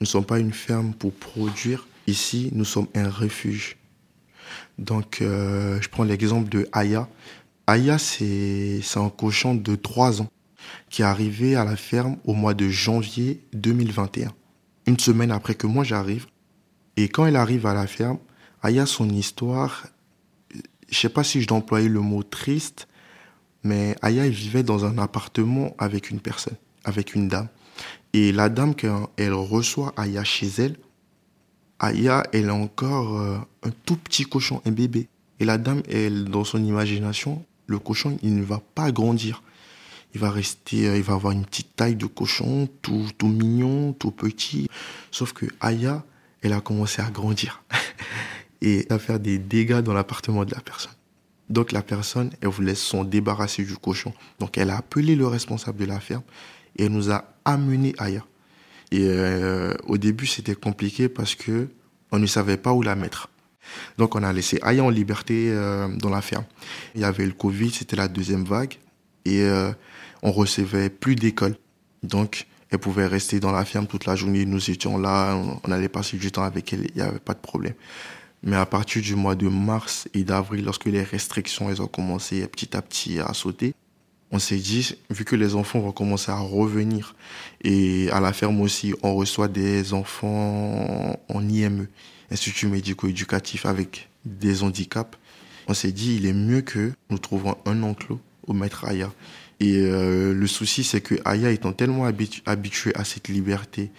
Nous 0.00 0.04
ne 0.04 0.06
sommes 0.06 0.26
pas 0.26 0.38
une 0.38 0.52
ferme 0.52 0.92
pour 0.92 1.12
produire. 1.12 1.86
Ici, 2.06 2.50
nous 2.52 2.64
sommes 2.64 2.88
un 2.94 3.08
refuge. 3.08 3.76
Donc, 4.78 5.22
euh, 5.22 5.80
je 5.80 5.88
prends 5.88 6.04
l'exemple 6.04 6.48
de 6.48 6.68
Aya. 6.72 7.08
Aya, 7.66 7.98
c'est 7.98 8.80
un 8.96 9.08
cochon 9.08 9.54
de 9.54 9.74
3 9.74 10.22
ans 10.22 10.28
qui 10.90 11.02
est 11.02 11.06
arrivé 11.06 11.56
à 11.56 11.64
la 11.64 11.76
ferme 11.76 12.16
au 12.24 12.34
mois 12.34 12.54
de 12.54 12.68
janvier 12.68 13.40
2021. 13.54 14.32
Une 14.86 14.98
semaine 14.98 15.30
après 15.30 15.54
que 15.54 15.66
moi 15.66 15.84
j'arrive. 15.84 16.26
Et 16.96 17.08
quand 17.08 17.26
elle 17.26 17.36
arrive 17.36 17.66
à 17.66 17.74
la 17.74 17.86
ferme, 17.86 18.18
Aya, 18.62 18.86
son 18.86 19.08
histoire, 19.10 19.86
je 20.90 20.98
sais 20.98 21.08
pas 21.08 21.24
si 21.24 21.40
je 21.40 21.46
dois 21.46 21.58
employer 21.58 21.88
le 21.88 22.00
mot 22.00 22.22
triste, 22.22 22.88
mais 23.64 23.96
Aya, 24.02 24.26
elle 24.26 24.32
vivait 24.32 24.62
dans 24.62 24.84
un 24.84 24.98
appartement 24.98 25.74
avec 25.78 26.10
une 26.10 26.20
personne, 26.20 26.56
avec 26.84 27.14
une 27.14 27.28
dame. 27.28 27.48
Et 28.16 28.32
la 28.32 28.48
dame, 28.48 28.74
quand 28.74 29.10
elle 29.18 29.34
reçoit 29.34 29.92
Aya 29.98 30.24
chez 30.24 30.48
elle, 30.56 30.76
Aya, 31.78 32.26
elle 32.32 32.48
a 32.48 32.54
encore 32.54 33.20
euh, 33.20 33.36
un 33.62 33.68
tout 33.84 33.96
petit 33.96 34.24
cochon, 34.24 34.62
un 34.64 34.70
bébé. 34.70 35.10
Et 35.38 35.44
la 35.44 35.58
dame, 35.58 35.82
elle, 35.86 36.24
dans 36.24 36.42
son 36.42 36.64
imagination, 36.64 37.44
le 37.66 37.78
cochon, 37.78 38.16
il 38.22 38.34
ne 38.34 38.42
va 38.42 38.62
pas 38.74 38.90
grandir. 38.90 39.42
Il 40.14 40.20
va 40.22 40.30
rester, 40.30 40.88
euh, 40.88 40.96
il 40.96 41.02
va 41.02 41.12
avoir 41.12 41.34
une 41.34 41.44
petite 41.44 41.76
taille 41.76 41.94
de 41.94 42.06
cochon, 42.06 42.70
tout, 42.80 43.06
tout 43.18 43.28
mignon, 43.28 43.92
tout 43.92 44.12
petit. 44.12 44.70
Sauf 45.10 45.34
que 45.34 45.44
Aya, 45.60 46.02
elle 46.40 46.54
a 46.54 46.62
commencé 46.62 47.02
à 47.02 47.10
grandir 47.10 47.64
et 48.62 48.86
à 48.88 48.98
faire 48.98 49.20
des 49.20 49.36
dégâts 49.36 49.80
dans 49.80 49.92
l'appartement 49.92 50.46
de 50.46 50.54
la 50.54 50.62
personne. 50.62 50.94
Donc 51.50 51.70
la 51.70 51.82
personne, 51.82 52.30
elle 52.40 52.48
voulait 52.48 52.76
s'en 52.76 53.04
débarrasser 53.04 53.62
du 53.62 53.76
cochon. 53.76 54.14
Donc 54.38 54.56
elle 54.56 54.70
a 54.70 54.78
appelé 54.78 55.16
le 55.16 55.26
responsable 55.26 55.76
de 55.76 55.84
la 55.84 56.00
ferme 56.00 56.22
et 56.76 56.84
elle 56.84 56.92
nous 56.92 57.10
a 57.10 57.35
amené 57.46 57.94
Aya. 57.96 58.24
Et 58.92 59.06
euh, 59.06 59.74
au 59.86 59.96
début, 59.96 60.26
c'était 60.26 60.54
compliqué 60.54 61.08
parce 61.08 61.34
que 61.34 61.68
on 62.12 62.18
ne 62.18 62.26
savait 62.26 62.56
pas 62.58 62.72
où 62.72 62.82
la 62.82 62.94
mettre. 62.94 63.30
Donc 63.98 64.14
on 64.14 64.22
a 64.22 64.32
laissé 64.32 64.58
Aya 64.62 64.84
en 64.84 64.90
liberté 64.90 65.50
euh, 65.50 65.88
dans 65.96 66.10
la 66.10 66.20
ferme. 66.20 66.44
Il 66.94 67.00
y 67.00 67.04
avait 67.04 67.26
le 67.26 67.32
Covid, 67.32 67.70
c'était 67.70 67.96
la 67.96 68.08
deuxième 68.08 68.44
vague 68.44 68.78
et 69.24 69.42
euh, 69.42 69.72
on 70.22 70.30
recevait 70.30 70.90
plus 70.90 71.16
d'école. 71.16 71.56
Donc 72.02 72.46
elle 72.70 72.78
pouvait 72.78 73.06
rester 73.06 73.40
dans 73.40 73.52
la 73.52 73.64
ferme 73.64 73.86
toute 73.86 74.06
la 74.06 74.14
journée. 74.14 74.44
Nous 74.44 74.70
étions 74.70 74.98
là, 74.98 75.34
on 75.64 75.72
allait 75.72 75.88
passer 75.88 76.16
du 76.16 76.30
temps 76.30 76.44
avec 76.44 76.72
elle, 76.72 76.86
il 76.94 76.96
n'y 76.96 77.02
avait 77.02 77.18
pas 77.18 77.34
de 77.34 77.40
problème. 77.40 77.74
Mais 78.42 78.56
à 78.56 78.66
partir 78.66 79.02
du 79.02 79.16
mois 79.16 79.34
de 79.34 79.48
mars 79.48 80.08
et 80.14 80.22
d'avril, 80.22 80.64
lorsque 80.64 80.84
les 80.84 81.02
restrictions 81.02 81.68
elles 81.70 81.82
ont 81.82 81.88
commencé 81.88 82.46
petit 82.46 82.76
à 82.76 82.82
petit 82.82 83.18
à 83.18 83.34
sauter, 83.34 83.74
on 84.32 84.38
s'est 84.38 84.58
dit, 84.58 84.96
vu 85.10 85.24
que 85.24 85.36
les 85.36 85.54
enfants 85.54 85.80
vont 85.80 85.92
commencer 85.92 86.30
à 86.30 86.38
revenir, 86.38 87.14
et 87.62 88.10
à 88.10 88.20
la 88.20 88.32
ferme 88.32 88.60
aussi, 88.60 88.94
on 89.02 89.14
reçoit 89.14 89.48
des 89.48 89.94
enfants 89.94 91.18
en 91.28 91.48
IME, 91.48 91.86
Institut 92.28 92.66
médico-éducatif 92.66 93.66
avec 93.66 94.08
des 94.24 94.64
handicaps, 94.64 95.16
on 95.68 95.74
s'est 95.74 95.92
dit, 95.92 96.16
il 96.16 96.26
est 96.26 96.32
mieux 96.32 96.60
que 96.60 96.92
nous 97.08 97.18
trouvons 97.18 97.56
un 97.66 97.84
enclos 97.84 98.20
au 98.48 98.52
maître 98.52 98.84
Aya. 98.84 99.12
Et 99.60 99.76
euh, 99.76 100.34
le 100.34 100.46
souci, 100.46 100.82
c'est 100.82 101.00
que 101.00 101.14
Aya 101.24 101.50
étant 101.50 101.72
tellement 101.72 102.04
habituée 102.04 102.92
à 102.96 103.04
cette 103.04 103.28
liberté 103.28 103.90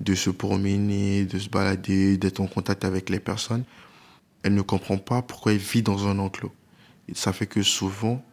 de 0.00 0.14
se 0.14 0.30
promener, 0.30 1.24
de 1.24 1.38
se 1.38 1.48
balader, 1.48 2.16
d'être 2.16 2.40
en 2.40 2.46
contact 2.46 2.84
avec 2.84 3.10
les 3.10 3.20
personnes, 3.20 3.64
elle 4.42 4.54
ne 4.54 4.62
comprend 4.62 4.98
pas 4.98 5.22
pourquoi 5.22 5.52
elle 5.52 5.58
vit 5.58 5.82
dans 5.82 6.06
un 6.08 6.18
enclos. 6.18 6.52
Ça 7.14 7.32
fait 7.32 7.46
que 7.46 7.62
souvent, 7.62 8.24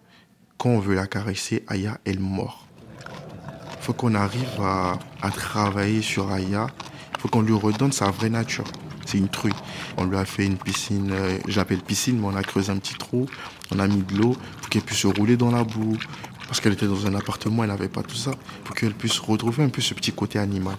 quand 0.62 0.70
on 0.70 0.80
veut 0.80 0.94
la 0.94 1.08
caresser, 1.08 1.64
Aya, 1.68 1.98
elle 2.06 2.20
mord. 2.20 2.68
Il 3.00 3.82
faut 3.82 3.94
qu'on 3.94 4.14
arrive 4.14 4.62
à, 4.62 5.00
travailler 5.32 6.04
sur 6.04 6.32
Aya. 6.32 6.68
Il 7.16 7.20
faut 7.20 7.30
qu'on 7.30 7.42
lui 7.42 7.56
redonne 7.56 7.92
sa 7.92 8.12
vraie 8.12 8.30
nature. 8.30 8.66
C'est 9.08 9.18
une 9.18 9.28
truie. 9.28 9.56
On 9.98 10.06
lui 10.06 10.18
a 10.18 10.24
fait 10.24 10.46
une 10.46 10.58
piscine, 10.58 11.10
euh, 11.14 11.40
j'appelle 11.48 11.82
piscine, 11.82 12.20
mais 12.20 12.28
on 12.28 12.36
a 12.36 12.44
creusé 12.44 12.72
un 12.72 12.78
petit 12.78 12.94
trou. 12.94 13.26
On 13.72 13.80
a 13.80 13.88
mis 13.88 14.04
de 14.04 14.16
l'eau 14.16 14.38
pour 14.60 14.70
qu'elle 14.70 14.84
puisse 14.84 15.00
se 15.00 15.08
rouler 15.08 15.36
dans 15.36 15.50
la 15.50 15.64
boue. 15.64 15.98
Parce 16.46 16.62
qu'elle 16.62 16.74
était 16.74 16.86
dans 16.86 17.08
un 17.08 17.16
appartement, 17.16 17.64
elle 17.64 17.72
n'avait 17.72 17.90
pas 17.90 18.04
tout 18.04 18.16
ça. 18.16 18.30
Pour 18.64 18.76
qu'elle 18.76 18.94
puisse 18.94 19.18
retrouver 19.18 19.64
un 19.64 19.70
peu 19.70 19.82
ce 19.82 19.96
petit 19.96 20.12
côté 20.12 20.38
animal. 20.38 20.78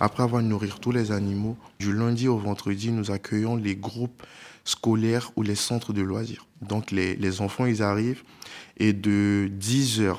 Après 0.00 0.22
avoir 0.22 0.40
nourri 0.40 0.72
tous 0.80 0.92
les 0.92 1.12
animaux, 1.12 1.58
du 1.78 1.92
lundi 1.92 2.26
au 2.26 2.38
vendredi, 2.38 2.90
nous 2.90 3.10
accueillons 3.10 3.56
les 3.56 3.76
groupes 3.76 4.22
scolaires 4.64 5.32
ou 5.36 5.42
les 5.42 5.54
centres 5.54 5.92
de 5.92 6.02
loisirs. 6.02 6.46
Donc 6.60 6.90
les, 6.90 7.40
enfants, 7.40 7.66
ils 7.66 7.82
arrivent 7.82 8.22
et 8.76 8.92
de 8.92 9.50
10h 9.58 10.16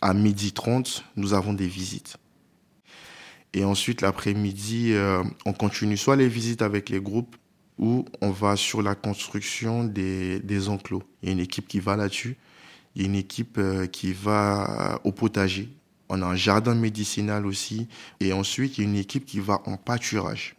à 0.00 0.14
12h30, 0.14 1.02
nous 1.16 1.34
avons 1.34 1.52
des 1.52 1.66
visites. 1.66 2.16
Et 3.54 3.64
ensuite, 3.64 4.02
l'après-midi, 4.02 4.92
euh, 4.92 5.22
on 5.46 5.52
continue 5.52 5.96
soit 5.96 6.16
les 6.16 6.28
visites 6.28 6.62
avec 6.62 6.90
les 6.90 7.00
groupes 7.00 7.36
ou 7.78 8.04
on 8.20 8.30
va 8.30 8.56
sur 8.56 8.82
la 8.82 8.94
construction 8.94 9.84
des, 9.84 10.68
enclos. 10.68 11.02
Il 11.22 11.28
y 11.28 11.30
a 11.30 11.32
une 11.32 11.40
équipe 11.40 11.66
qui 11.66 11.80
va 11.80 11.96
là-dessus. 11.96 12.36
Il 12.94 13.02
y 13.02 13.04
a 13.04 13.08
une 13.08 13.14
équipe 13.14 13.58
euh, 13.58 13.86
qui 13.86 14.12
va 14.12 15.00
au 15.04 15.12
potager. 15.12 15.68
On 16.08 16.22
a 16.22 16.26
un 16.26 16.36
jardin 16.36 16.74
médicinal 16.74 17.46
aussi. 17.46 17.88
Et 18.20 18.32
ensuite, 18.32 18.78
il 18.78 18.84
y 18.84 18.86
a 18.86 18.90
une 18.90 18.96
équipe 18.96 19.24
qui 19.24 19.40
va 19.40 19.62
en 19.66 19.76
pâturage. 19.76 20.57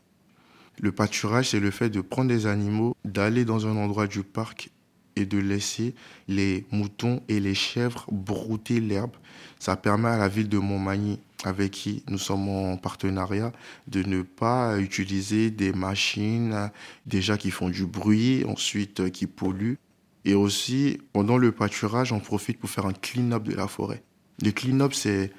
Le 0.81 0.91
pâturage, 0.93 1.49
c'est 1.49 1.59
le 1.59 1.71
fait 1.71 1.89
de 1.89 1.99
prendre 1.99 2.29
des 2.29 2.45
animaux, 2.45 2.95
d'aller 3.03 3.43
dans 3.43 3.67
un 3.67 3.75
endroit 3.75 4.07
du 4.07 4.23
parc 4.23 4.69
et 5.17 5.25
de 5.25 5.37
laisser 5.37 5.93
les 6.29 6.65
moutons 6.71 7.21
et 7.27 7.41
les 7.41 7.53
chèvres 7.53 8.05
brouter 8.09 8.79
l'herbe. 8.79 9.11
Ça 9.59 9.75
permet 9.75 10.07
à 10.07 10.17
la 10.17 10.29
ville 10.29 10.47
de 10.47 10.57
Montmagny, 10.57 11.19
avec 11.43 11.71
qui 11.71 12.03
nous 12.07 12.17
sommes 12.17 12.47
en 12.47 12.77
partenariat, 12.77 13.51
de 13.87 14.03
ne 14.03 14.21
pas 14.21 14.79
utiliser 14.79 15.51
des 15.51 15.73
machines 15.73 16.71
déjà 17.05 17.37
qui 17.37 17.51
font 17.51 17.69
du 17.69 17.85
bruit, 17.85 18.45
ensuite 18.47 19.01
euh, 19.01 19.09
qui 19.09 19.27
polluent. 19.27 19.77
Et 20.23 20.33
aussi, 20.33 20.99
pendant 21.11 21.37
le 21.37 21.51
pâturage, 21.51 22.13
on 22.13 22.19
profite 22.19 22.59
pour 22.59 22.69
faire 22.69 22.85
un 22.85 22.93
clean-up 22.93 23.43
de 23.43 23.53
la 23.53 23.67
forêt. 23.67 24.03
Le 24.41 24.51
clean-up, 24.51 24.93
c'est 24.93 25.31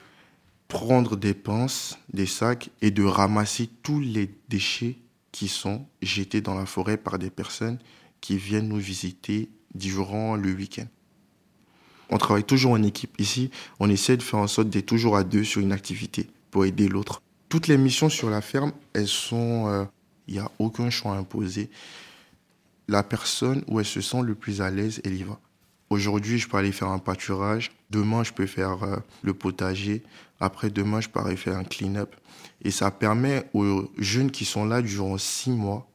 prendre 0.68 1.16
des 1.16 1.34
pinces, 1.34 1.98
des 2.12 2.26
sacs 2.26 2.70
et 2.82 2.90
de 2.90 3.04
ramasser 3.04 3.68
tous 3.82 4.00
les 4.00 4.30
déchets 4.48 4.96
qui 5.32 5.48
sont 5.48 5.86
jetés 6.02 6.40
dans 6.40 6.54
la 6.54 6.66
forêt 6.66 6.96
par 6.96 7.18
des 7.18 7.30
personnes 7.30 7.78
qui 8.20 8.36
viennent 8.36 8.68
nous 8.68 8.78
visiter 8.78 9.48
durant 9.74 10.36
le 10.36 10.52
week-end. 10.52 10.86
On 12.10 12.18
travaille 12.18 12.44
toujours 12.44 12.72
en 12.72 12.82
équipe. 12.82 13.14
Ici, 13.20 13.50
on 13.78 13.88
essaie 13.88 14.16
de 14.16 14.22
faire 14.22 14.40
en 14.40 14.48
sorte 14.48 14.68
d'être 14.68 14.86
toujours 14.86 15.16
à 15.16 15.24
deux 15.24 15.44
sur 15.44 15.60
une 15.60 15.72
activité 15.72 16.28
pour 16.50 16.64
aider 16.64 16.88
l'autre. 16.88 17.22
Toutes 17.48 17.68
les 17.68 17.78
missions 17.78 18.08
sur 18.08 18.30
la 18.30 18.40
ferme, 18.40 18.72
elles 18.92 19.08
sont... 19.08 19.68
Euh, 19.68 19.84
il 20.26 20.34
n'y 20.34 20.40
a 20.40 20.50
aucun 20.60 20.90
choix 20.90 21.16
imposé. 21.16 21.70
La 22.88 23.02
personne 23.02 23.64
où 23.66 23.80
elle 23.80 23.86
se 23.86 24.00
sent 24.00 24.22
le 24.22 24.34
plus 24.34 24.60
à 24.60 24.70
l'aise, 24.70 25.00
elle 25.04 25.14
y 25.14 25.24
va. 25.24 25.38
Aujourd'hui, 25.90 26.38
je 26.38 26.48
peux 26.48 26.56
aller 26.56 26.70
faire 26.70 26.88
un 26.88 27.00
pâturage. 27.00 27.72
Demain, 27.90 28.22
je 28.22 28.32
peux 28.32 28.46
faire 28.46 28.82
euh, 28.84 28.96
le 29.22 29.34
potager. 29.34 30.04
Après 30.38 30.70
demain, 30.70 31.00
je 31.00 31.08
peux 31.08 31.18
aller 31.18 31.36
faire 31.36 31.56
un 31.56 31.64
clean-up. 31.64 32.14
Et 32.62 32.70
ça 32.70 32.90
permet 32.90 33.48
aux 33.54 33.90
jeunes 33.98 34.30
qui 34.30 34.44
sont 34.44 34.64
là 34.64 34.82
durant 34.82 35.18
six 35.18 35.50
mois 35.50 35.90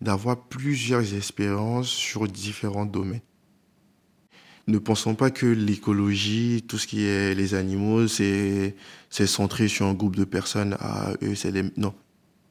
d'avoir 0.00 0.36
plusieurs 0.36 1.14
expériences 1.14 1.88
sur 1.88 2.26
différents 2.26 2.86
domaines. 2.86 3.20
Ne 4.68 4.78
pensons 4.78 5.14
pas 5.14 5.30
que 5.30 5.46
l'écologie, 5.46 6.64
tout 6.68 6.78
ce 6.78 6.86
qui 6.86 7.04
est 7.04 7.34
les 7.34 7.54
animaux, 7.54 8.06
c'est 8.06 8.76
centré 9.10 9.68
sur 9.68 9.86
un 9.86 9.94
groupe 9.94 10.14
de 10.14 10.24
personnes. 10.24 10.76
Ah, 10.78 11.12
eux, 11.22 11.34
c'est. 11.34 11.52
Non, 11.76 11.94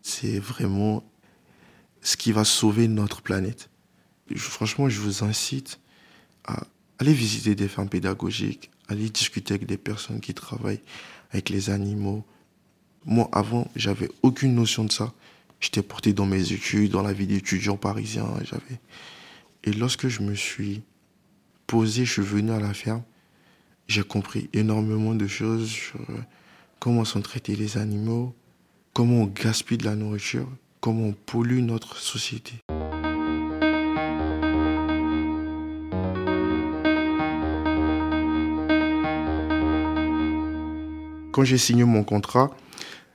c'est 0.02 0.40
vraiment 0.40 1.04
ce 2.02 2.18
qui 2.18 2.32
va 2.32 2.44
sauver 2.44 2.88
notre 2.88 3.22
planète. 3.22 3.70
Franchement, 4.36 4.90
je 4.90 5.00
vous 5.00 5.24
incite 5.24 5.80
à 6.46 6.64
aller 7.00 7.14
visiter 7.14 7.56
des 7.56 7.68
fermes 7.68 7.90
pédagogiques, 7.90 8.72
aller 8.88 9.10
discuter 9.10 9.54
avec 9.54 9.68
des 9.68 9.78
personnes 9.78 10.20
qui 10.20 10.34
travaillent 10.34 10.82
avec 11.32 11.50
les 11.50 11.70
animaux. 11.70 12.26
Moi, 13.06 13.28
avant, 13.32 13.68
j'avais 13.76 14.10
aucune 14.22 14.54
notion 14.54 14.84
de 14.84 14.92
ça. 14.92 15.12
J'étais 15.60 15.82
porté 15.82 16.14
dans 16.14 16.28
mes 16.28 16.52
études, 16.52 16.92
dans 16.92 17.02
la 17.02 17.14
vie 17.14 17.26
d'étudiant 17.26 17.76
parisien. 17.76 18.28
J'avais. 18.44 18.80
Et 19.64 19.74
lorsque 19.74 20.08
je 20.08 20.22
me 20.22 20.36
suis 20.36 20.84
posé, 21.66 22.06
je 22.06 22.14
suis 22.14 22.22
venu 22.22 22.52
à 22.52 22.60
la 22.60 22.74
ferme, 22.74 23.02
j'ai 23.88 24.04
compris 24.04 24.50
énormément 24.54 25.16
de 25.16 25.28
choses 25.28 25.70
sur 25.70 26.00
euh, 26.10 26.18
comment 26.80 27.06
sont 27.06 27.22
traités 27.22 27.56
les 27.56 27.78
animaux, 27.78 28.36
comment 28.94 29.22
on 29.22 29.26
gaspille 29.26 29.78
de 29.78 29.86
la 29.86 29.96
nourriture, 29.96 30.48
comment 30.80 31.08
on 31.08 31.14
pollue 31.14 31.62
notre 31.62 31.98
société. 31.98 32.54
Quand 41.32 41.44
j'ai 41.44 41.58
signé 41.58 41.84
mon 41.84 42.04
contrat, 42.04 42.52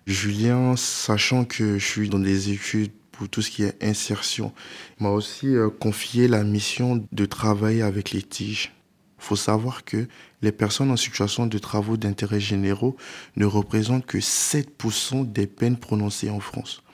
Julien, 0.07 0.77
sachant 0.77 1.45
que 1.45 1.79
je 1.79 1.85
suis 1.85 2.09
dans 2.09 2.21
des 2.21 2.53
études 2.53 2.93
pour 3.11 3.29
tout 3.29 3.43
ce 3.43 3.51
qui 3.51 3.65
est 3.65 3.83
insertion, 3.83 4.53
m'a 5.01 5.09
aussi 5.09 5.49
euh, 5.49 5.69
confié 5.69 6.29
la 6.29 6.45
mission 6.45 7.05
de 7.11 7.27
travailler 7.27 7.83
avec 7.83 8.13
les 8.13 8.23
tiges. 8.23 8.73
faut 9.19 9.35
savoir 9.35 9.85
que 9.85 10.07
les 10.43 10.53
personnes 10.53 10.93
en 10.93 10.97
situation 10.97 11.47
de 11.47 11.59
travaux 11.59 11.97
d'intérêt 11.97 12.39
généraux 12.39 12.97
ne 13.35 13.47
représentent 13.47 14.07
que 14.07 14.19
7% 14.19 15.33
des 15.33 15.49
peines 15.49 15.77
prononcées 15.77 16.31
en 16.31 16.39
France. 16.39 16.85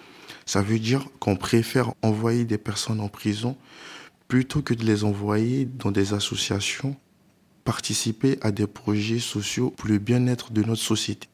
Ça 0.47 0.63
veut 0.63 0.79
dire 0.79 1.05
qu'on 1.19 1.37
préfère 1.37 1.93
envoyer 2.01 2.47
des 2.47 2.57
personnes 2.57 3.01
en 3.01 3.09
prison 3.09 3.59
plutôt 4.27 4.63
que 4.63 4.73
de 4.73 4.87
les 4.87 5.05
envoyer 5.05 5.67
dans 5.67 5.91
des 5.91 6.15
associations 6.15 6.97
participer 7.65 8.39
à 8.41 8.53
des 8.53 8.67
projets 8.67 9.21
sociaux 9.21 9.71
pour 9.71 9.89
le 9.89 9.99
bien-être 9.99 10.51
de 10.51 10.63
notre 10.63 10.81
société. 10.81 11.29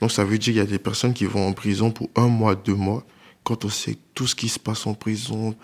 Donc 0.00 0.10
ça 0.12 0.24
veut 0.24 0.38
dire 0.38 0.52
qu'il 0.52 0.56
y 0.56 0.60
a 0.60 0.66
des 0.66 0.78
personnes 0.78 1.12
qui 1.12 1.26
vont 1.26 1.46
en 1.46 1.52
prison 1.52 1.90
pour 1.90 2.08
un 2.16 2.28
mois, 2.28 2.54
deux 2.54 2.74
mois. 2.74 3.04
Quand 3.44 3.64
on 3.64 3.68
sait 3.68 3.96
tout 4.14 4.26
ce 4.26 4.34
qui 4.34 4.48
se 4.48 4.58
passe 4.58 4.86
en 4.86 4.94
prison, 4.94 5.54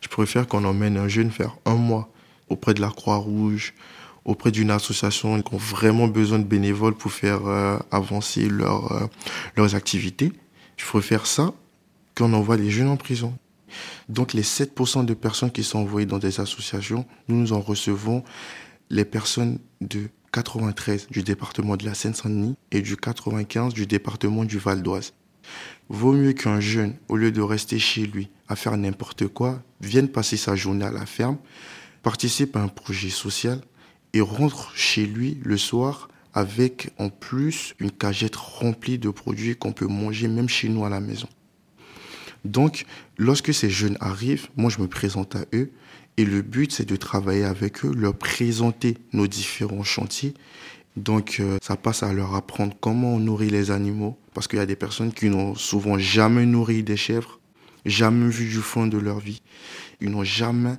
je 0.00 0.08
préfère 0.08 0.46
qu'on 0.46 0.64
emmène 0.64 0.96
un 0.96 1.08
jeune 1.08 1.30
faire 1.30 1.56
un 1.64 1.74
mois 1.74 2.10
auprès 2.48 2.74
de 2.74 2.80
la 2.80 2.88
Croix-Rouge, 2.88 3.74
auprès 4.24 4.50
d'une 4.50 4.70
association 4.70 5.40
qui 5.40 5.54
ont 5.54 5.58
vraiment 5.58 6.08
besoin 6.08 6.38
de 6.38 6.44
bénévoles 6.44 6.94
pour 6.94 7.12
faire 7.12 7.46
euh, 7.46 7.78
avancer 7.90 8.48
euh, 8.48 9.06
leurs 9.56 9.74
activités. 9.74 10.32
Je 10.76 10.84
préfère 10.84 11.26
ça 11.26 11.52
qu'on 12.16 12.32
envoie 12.32 12.56
les 12.56 12.70
jeunes 12.70 12.88
en 12.88 12.96
prison. 12.96 13.36
Donc 14.08 14.32
les 14.32 14.42
7% 14.42 15.04
de 15.04 15.14
personnes 15.14 15.50
qui 15.50 15.64
sont 15.64 15.78
envoyées 15.78 16.06
dans 16.06 16.18
des 16.18 16.40
associations, 16.40 17.04
nous 17.28 17.36
nous 17.36 17.52
en 17.52 17.60
recevons 17.60 18.22
les 18.90 19.04
personnes 19.04 19.58
de 19.80 20.08
93 20.36 21.06
du 21.10 21.22
département 21.22 21.78
de 21.78 21.86
la 21.86 21.94
Seine-Saint-Denis 21.94 22.56
et 22.70 22.82
du 22.82 22.98
95 22.98 23.72
du 23.72 23.86
département 23.86 24.44
du 24.44 24.58
Val 24.58 24.82
d'Oise. 24.82 25.14
Vaut 25.88 26.12
mieux 26.12 26.34
qu'un 26.34 26.60
jeune, 26.60 26.94
au 27.08 27.16
lieu 27.16 27.32
de 27.32 27.40
rester 27.40 27.78
chez 27.78 28.06
lui 28.06 28.28
à 28.46 28.54
faire 28.54 28.76
n'importe 28.76 29.28
quoi, 29.28 29.62
vienne 29.80 30.08
passer 30.08 30.36
sa 30.36 30.54
journée 30.54 30.84
à 30.84 30.90
la 30.90 31.06
ferme, 31.06 31.38
participe 32.02 32.54
à 32.54 32.60
un 32.60 32.68
projet 32.68 33.08
social 33.08 33.62
et 34.12 34.20
rentre 34.20 34.72
chez 34.76 35.06
lui 35.06 35.38
le 35.42 35.56
soir 35.56 36.08
avec 36.34 36.90
en 36.98 37.08
plus 37.08 37.74
une 37.78 37.90
cagette 37.90 38.36
remplie 38.36 38.98
de 38.98 39.08
produits 39.08 39.56
qu'on 39.56 39.72
peut 39.72 39.86
manger 39.86 40.28
même 40.28 40.50
chez 40.50 40.68
nous 40.68 40.84
à 40.84 40.90
la 40.90 41.00
maison. 41.00 41.28
Donc, 42.46 42.86
lorsque 43.18 43.52
ces 43.52 43.70
jeunes 43.70 43.96
arrivent, 44.00 44.48
moi 44.56 44.70
je 44.70 44.80
me 44.80 44.86
présente 44.86 45.36
à 45.36 45.44
eux 45.52 45.70
et 46.16 46.24
le 46.24 46.42
but, 46.42 46.72
c'est 46.72 46.88
de 46.88 46.96
travailler 46.96 47.44
avec 47.44 47.84
eux, 47.84 47.92
leur 47.94 48.14
présenter 48.14 48.96
nos 49.12 49.26
différents 49.26 49.82
chantiers. 49.82 50.32
Donc, 50.96 51.36
euh, 51.40 51.58
ça 51.60 51.76
passe 51.76 52.02
à 52.02 52.12
leur 52.12 52.34
apprendre 52.34 52.74
comment 52.80 53.14
on 53.14 53.18
nourrit 53.18 53.50
les 53.50 53.70
animaux. 53.70 54.16
Parce 54.32 54.48
qu'il 54.48 54.58
y 54.58 54.62
a 54.62 54.66
des 54.66 54.76
personnes 54.76 55.12
qui 55.12 55.28
n'ont 55.28 55.54
souvent 55.54 55.98
jamais 55.98 56.46
nourri 56.46 56.82
des 56.82 56.96
chèvres, 56.96 57.38
jamais 57.84 58.30
vu 58.30 58.46
du 58.46 58.62
fond 58.62 58.86
de 58.86 58.96
leur 58.96 59.20
vie. 59.20 59.42
Ils 60.00 60.10
n'ont 60.10 60.24
jamais 60.24 60.76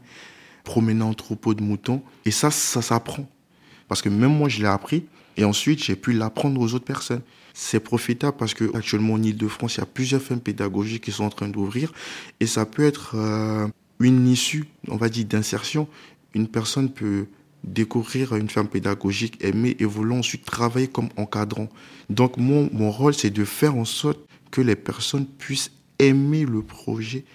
promené 0.64 1.04
en 1.04 1.14
troupeau 1.14 1.54
de 1.54 1.62
moutons. 1.62 2.02
Et 2.26 2.32
ça, 2.32 2.50
ça 2.50 2.82
s'apprend. 2.82 3.30
Parce 3.88 4.02
que 4.02 4.10
même 4.10 4.36
moi, 4.36 4.50
je 4.50 4.60
l'ai 4.60 4.68
appris. 4.68 5.06
Et 5.38 5.44
ensuite, 5.44 5.84
j'ai 5.84 5.96
pu 5.96 6.14
l'apprendre 6.14 6.60
aux 6.60 6.74
autres 6.74 6.86
personnes. 6.86 7.22
C'est 7.60 7.80
profitable 7.80 8.38
parce 8.38 8.54
que 8.54 8.76
actuellement 8.78 9.16
en 9.16 9.24
Ile-de-France, 9.24 9.78
il 9.78 9.80
y 9.80 9.82
a 9.82 9.88
plusieurs 9.88 10.22
fermes 10.22 10.40
pédagogiques 10.40 11.06
qui 11.06 11.12
sont 11.12 11.24
en 11.24 11.32
train 11.32 11.48
d'ouvrir. 11.48 11.92
Et 12.40 12.46
ça 12.46 12.68
peut 12.68 12.86
être 12.86 13.16
euh, 13.16 13.68
une 14.00 14.28
issue, 14.28 14.66
on 14.88 14.96
va 14.96 15.10
dire, 15.10 15.26
d'insertion. 15.26 15.88
Une 16.36 16.48
personne 16.48 16.92
peut 16.92 17.26
découvrir 17.64 18.36
une 18.36 18.48
ferme 18.48 18.68
pédagogique, 18.68 19.44
aimer 19.44 19.76
et 19.80 19.86
vouloir 19.86 20.20
ensuite 20.20 20.46
travailler 20.46 20.88
comme 20.88 21.10
encadrant. 21.18 21.68
Donc 22.12 22.38
mon, 22.38 22.70
mon 22.74 22.92
rôle, 22.92 23.16
c'est 23.16 23.32
de 23.32 23.44
faire 23.44 23.76
en 23.76 23.86
sorte 23.86 24.20
que 24.52 24.62
les 24.62 24.76
personnes 24.76 25.26
puissent 25.26 25.72
aimer 25.98 26.46
le 26.46 26.62
projet 26.62 27.26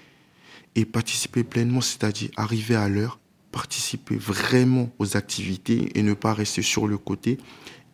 et 0.77 0.85
participer 0.85 1.43
pleinement, 1.43 1.81
c'est-à-dire 1.81 2.31
arriver 2.37 2.77
à 2.77 2.89
l'heure, 2.89 3.19
participer 3.51 4.19
vraiment 4.19 4.89
aux 5.01 5.17
activités 5.17 5.91
et 5.99 6.03
ne 6.05 6.15
pas 6.15 6.33
rester 6.33 6.63
sur 6.63 6.87
le 6.87 6.97
côté. 6.97 7.39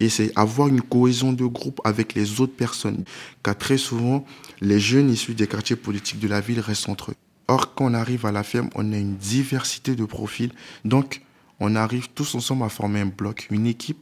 Et 0.01 0.09
c'est 0.09 0.33
avoir 0.37 0.69
une 0.69 0.81
cohésion 0.81 1.33
de 1.33 1.45
groupe 1.45 1.81
avec 1.85 2.15
les 2.15 2.41
autres 2.41 2.55
personnes. 2.55 3.05
Car 3.43 3.57
très 3.57 3.79
souvent, 3.79 4.25
les 4.61 4.79
jeunes 4.79 5.11
issus 5.11 5.35
des 5.35 5.47
quartiers 5.47 5.77
politiques 5.77 6.21
de 6.21 6.29
la 6.29 6.41
ville 6.41 6.61
restent 6.61 6.89
entre 6.89 7.11
eux. 7.11 7.17
Or, 7.49 7.75
quand 7.75 7.87
on 7.87 7.95
arrive 7.95 8.27
à 8.27 8.33
la 8.33 8.43
ferme, 8.43 8.69
on 8.75 8.93
a 8.93 8.97
une 8.97 9.17
diversité 9.17 9.97
de 9.97 10.05
profils. 10.05 10.53
Donc, 10.85 11.23
on 11.61 11.75
arrive 11.75 12.09
tous 12.15 12.35
ensemble 12.35 12.65
à 12.65 12.69
former 12.69 13.01
un 13.01 13.07
bloc, 13.07 13.49
une 13.51 13.67
équipe, 13.67 13.99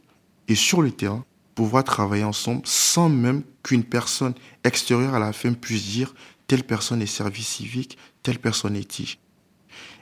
et 0.47 0.55
sur 0.55 0.81
le 0.81 0.91
terrain, 0.91 1.25
pouvoir 1.55 1.83
travailler 1.83 2.23
ensemble 2.23 2.61
sans 2.65 3.09
même 3.09 3.41
qu'une 3.63 3.83
personne 3.83 4.35
extérieure 4.63 5.15
à 5.15 5.19
la 5.19 5.33
ferme 5.33 5.55
puisse 5.55 5.87
dire 5.87 6.13
telle 6.45 6.63
personne 6.63 7.01
est 7.01 7.07
service 7.07 7.47
civique, 7.47 7.97
telle 8.21 8.39
personne 8.39 8.75
est 8.75 8.87
tige. 8.87 9.17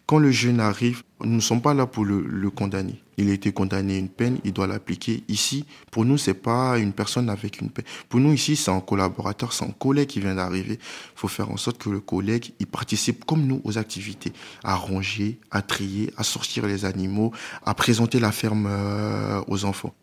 Quand 0.06 0.20
le 0.20 0.30
jeune 0.30 0.60
arrive, 0.60 1.02
nous 1.24 1.38
ne 1.38 1.40
sommes 1.40 1.62
pas 1.62 1.74
là 1.74 1.88
pour 1.88 2.06
le, 2.06 2.50
condamner. 2.52 3.02
Il 3.18 3.30
a 3.30 3.34
été 3.34 3.52
condamné 3.52 3.96
à 3.96 3.98
une 3.98 4.10
peine, 4.10 4.38
il 4.44 4.54
doit 4.54 4.68
l'appliquer. 4.68 5.24
Ici, 5.30 5.66
pour 5.90 6.06
nous, 6.06 6.20
c'est 6.20 6.36
pas 6.36 6.78
une 6.78 6.94
personne 6.94 7.28
avec 7.28 7.60
une 7.60 7.72
peine. 7.72 7.86
Pour 8.08 8.20
nous, 8.20 8.32
ici, 8.32 8.56
c'est 8.56 8.70
un 8.70 8.82
collaborateur, 8.82 9.52
c'est 9.52 9.66
un 9.66 9.72
collègue 9.72 10.08
qui 10.08 10.20
vient 10.20 10.36
d'arriver. 10.36 10.74
Il 10.80 11.20
faut 11.20 11.28
faire 11.28 11.50
en 11.50 11.58
sorte 11.58 11.80
que 11.80 11.90
le 11.90 12.02
collègue, 12.02 12.52
il 12.60 12.68
participe 12.68 13.26
comme 13.26 13.48
nous 13.48 13.62
aux 13.64 13.80
activités, 13.80 14.32
à 14.64 14.76
ranger, 14.76 15.40
à 15.50 15.64
trier, 15.64 16.14
à 16.18 16.24
sortir 16.24 16.68
les 16.68 16.86
animaux, 16.86 17.32
à 17.66 17.74
présenter 17.74 18.20
la 18.20 18.32
ferme 18.32 18.68
euh, 18.70 19.42
aux 19.48 19.66
enfants. 19.66 19.96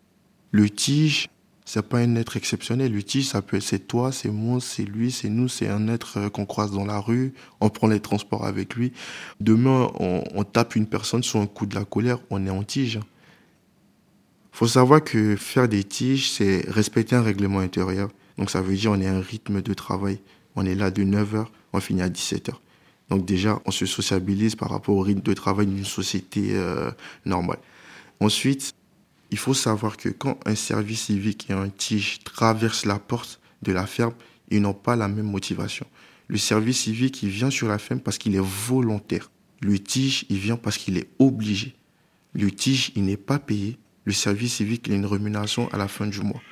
Le 0.51 0.69
tige, 0.69 1.29
c'est 1.73 1.81
pas 1.81 2.01
un 2.01 2.17
être 2.17 2.37
exceptionnel. 2.37 2.93
L'outil, 2.93 3.23
ça 3.23 3.41
peut 3.41 3.57
être 3.57 3.63
c'est 3.63 3.89
toi, 3.89 4.13
c'est 4.13 4.29
moi, 4.29 4.61
c'est 4.61 4.85
lui, 4.85 5.11
c'est 5.11 5.31
nous, 5.31 5.49
c'est 5.49 5.69
un 5.69 5.89
être 5.89 6.19
euh, 6.19 6.29
qu'on 6.29 6.45
croise 6.45 6.71
dans 6.71 6.85
la 6.85 6.99
rue, 6.99 7.33
on 7.63 7.71
prend 7.71 7.87
les 7.87 8.01
transports 8.01 8.45
avec 8.45 8.75
lui. 8.75 8.93
Demain, 9.41 9.91
on, 9.99 10.45
tape 10.45 10.77
une 10.77 10.87
personne 10.87 11.23
sur 11.23 11.41
un 11.41 11.47
coup 11.47 11.65
de 11.65 11.75
la 11.75 11.87
colère, 11.87 12.19
on 12.29 12.47
est 12.47 12.51
en 12.51 12.63
tige. 12.63 13.01
Faut 14.51 14.67
savoir 14.67 15.03
que 15.03 15.35
faire 15.35 15.67
des 15.67 15.83
tiges, 15.83 16.31
c'est 16.31 16.63
respecter 16.69 17.17
un 17.17 17.23
règlement 17.23 17.61
intérieur. 17.61 18.11
Donc 18.37 18.51
ça 18.51 18.61
veut 18.61 18.77
dire 18.77 18.91
on 18.91 19.01
est 19.01 19.09
un 19.09 19.23
rythme 19.23 19.63
de 19.63 19.73
travail. 19.73 20.21
On 20.57 20.67
est 20.67 20.75
là 20.75 20.91
de 20.91 21.03
9h, 21.03 21.47
on 21.73 21.81
finit 21.81 22.03
à 22.03 22.11
17h. 22.11 22.53
Donc 23.09 23.25
déjà, 23.25 23.63
on 23.65 23.71
se 23.71 23.87
sociabilise 23.87 24.57
par 24.57 24.69
rapport 24.69 24.95
au 24.95 25.01
rythme 25.01 25.23
de 25.23 25.33
travail 25.33 25.69
d'une 25.69 25.87
société 25.87 26.51
euh, 26.53 26.91
normale. 27.25 27.61
Ensuite, 28.21 28.75
il 29.33 29.38
faut 29.38 29.55
savoir 29.55 29.97
que 29.97 30.11
quand 30.11 30.38
un 30.45 30.55
service 30.55 31.05
civique 31.05 31.47
et 31.49 31.55
un 31.55 31.71
tige 31.71 32.21
traversent 32.23 32.85
la 32.85 32.99
porte 32.99 33.40
de 33.62 33.73
la 33.73 33.87
ferme, 33.87 34.12
ils 34.51 34.61
n'ont 34.61 34.75
pas 34.75 34.95
la 34.95 35.09
même 35.09 35.31
motivation. 35.31 35.87
Le 36.29 36.37
service 36.37 36.81
civique, 36.81 37.23
il 37.23 37.31
vient 37.31 37.49
sur 37.49 37.66
la 37.66 37.79
ferme 37.79 38.01
parce 38.01 38.18
qu'il 38.18 38.37
est 38.37 38.45
volontaire. 38.45 39.31
Le 39.62 39.79
tige, 39.79 40.27
il 40.29 40.37
vient 40.37 40.57
parce 40.57 40.77
qu'il 40.77 40.99
est 40.99 41.09
obligé. 41.18 41.75
Le 42.35 42.51
tige, 42.51 42.92
il 42.95 43.05
n'est 43.05 43.16
pas 43.16 43.38
payé. 43.38 43.79
Le 44.05 44.12
service 44.12 44.57
civique, 44.57 44.87
il 44.87 44.92
a 44.92 44.97
une 44.97 45.07
rémunération 45.07 45.66
à 45.73 45.79
la 45.79 45.88
fin 45.88 46.07
du 46.07 46.21
mois. 46.21 46.42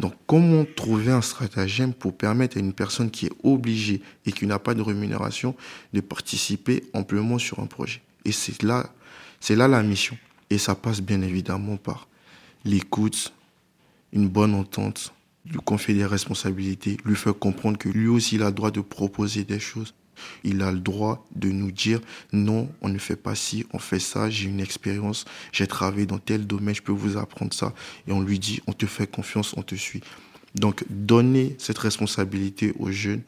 Donc, 0.00 0.14
comment 0.26 0.64
trouver 0.64 1.12
un 1.12 1.22
stratagème 1.22 1.94
pour 1.94 2.16
permettre 2.16 2.56
à 2.56 2.60
une 2.60 2.72
personne 2.72 3.12
qui 3.12 3.26
est 3.26 3.32
obligée 3.44 4.02
et 4.24 4.32
qui 4.32 4.46
n'a 4.46 4.58
pas 4.58 4.74
de 4.74 4.82
rémunération 4.82 5.54
de 5.92 6.00
participer 6.00 6.82
amplement 6.92 7.38
sur 7.38 7.60
un 7.60 7.66
projet? 7.66 8.02
Et 8.24 8.32
c'est 8.32 8.64
là, 8.64 8.92
c'est 9.38 9.54
là 9.54 9.68
la 9.68 9.82
mission. 9.84 10.18
Et 10.50 10.58
ça 10.58 10.74
passe 10.74 11.00
bien 11.00 11.22
évidemment 11.22 11.76
par 11.76 12.08
l'écoute, 12.66 13.32
une 14.12 14.28
bonne 14.28 14.54
entente, 14.54 15.14
lui 15.50 15.58
confier 15.64 15.94
des 15.94 16.04
responsabilités, 16.04 16.96
lui 17.04 17.16
faire 17.16 17.38
comprendre 17.38 17.78
que 17.78 17.88
lui 17.88 18.08
aussi 18.08 18.34
il 18.34 18.42
a 18.42 18.46
le 18.46 18.52
droit 18.52 18.70
de 18.70 18.80
proposer 18.80 19.44
des 19.44 19.60
choses. 19.60 19.94
Il 20.44 20.62
a 20.62 20.72
le 20.72 20.80
droit 20.80 21.26
de 21.34 21.50
nous 21.50 21.70
dire 21.70 22.00
non, 22.32 22.70
on 22.80 22.88
ne 22.88 22.98
fait 22.98 23.16
pas 23.16 23.34
ci, 23.34 23.66
on 23.72 23.78
fait 23.78 23.98
ça, 23.98 24.30
j'ai 24.30 24.48
une 24.48 24.60
expérience, 24.60 25.26
j'ai 25.52 25.66
travaillé 25.66 26.06
dans 26.06 26.18
tel 26.18 26.46
domaine, 26.46 26.74
je 26.74 26.82
peux 26.82 26.92
vous 26.92 27.16
apprendre 27.18 27.52
ça. 27.52 27.74
Et 28.08 28.12
on 28.12 28.20
lui 28.20 28.38
dit, 28.38 28.60
on 28.66 28.72
te 28.72 28.86
fait 28.86 29.06
confiance, 29.06 29.54
on 29.56 29.62
te 29.62 29.74
suit. 29.74 30.02
Donc 30.54 30.84
donner 30.88 31.54
cette 31.58 31.78
responsabilité 31.78 32.74
aux 32.78 32.90
jeunes, 32.90 33.22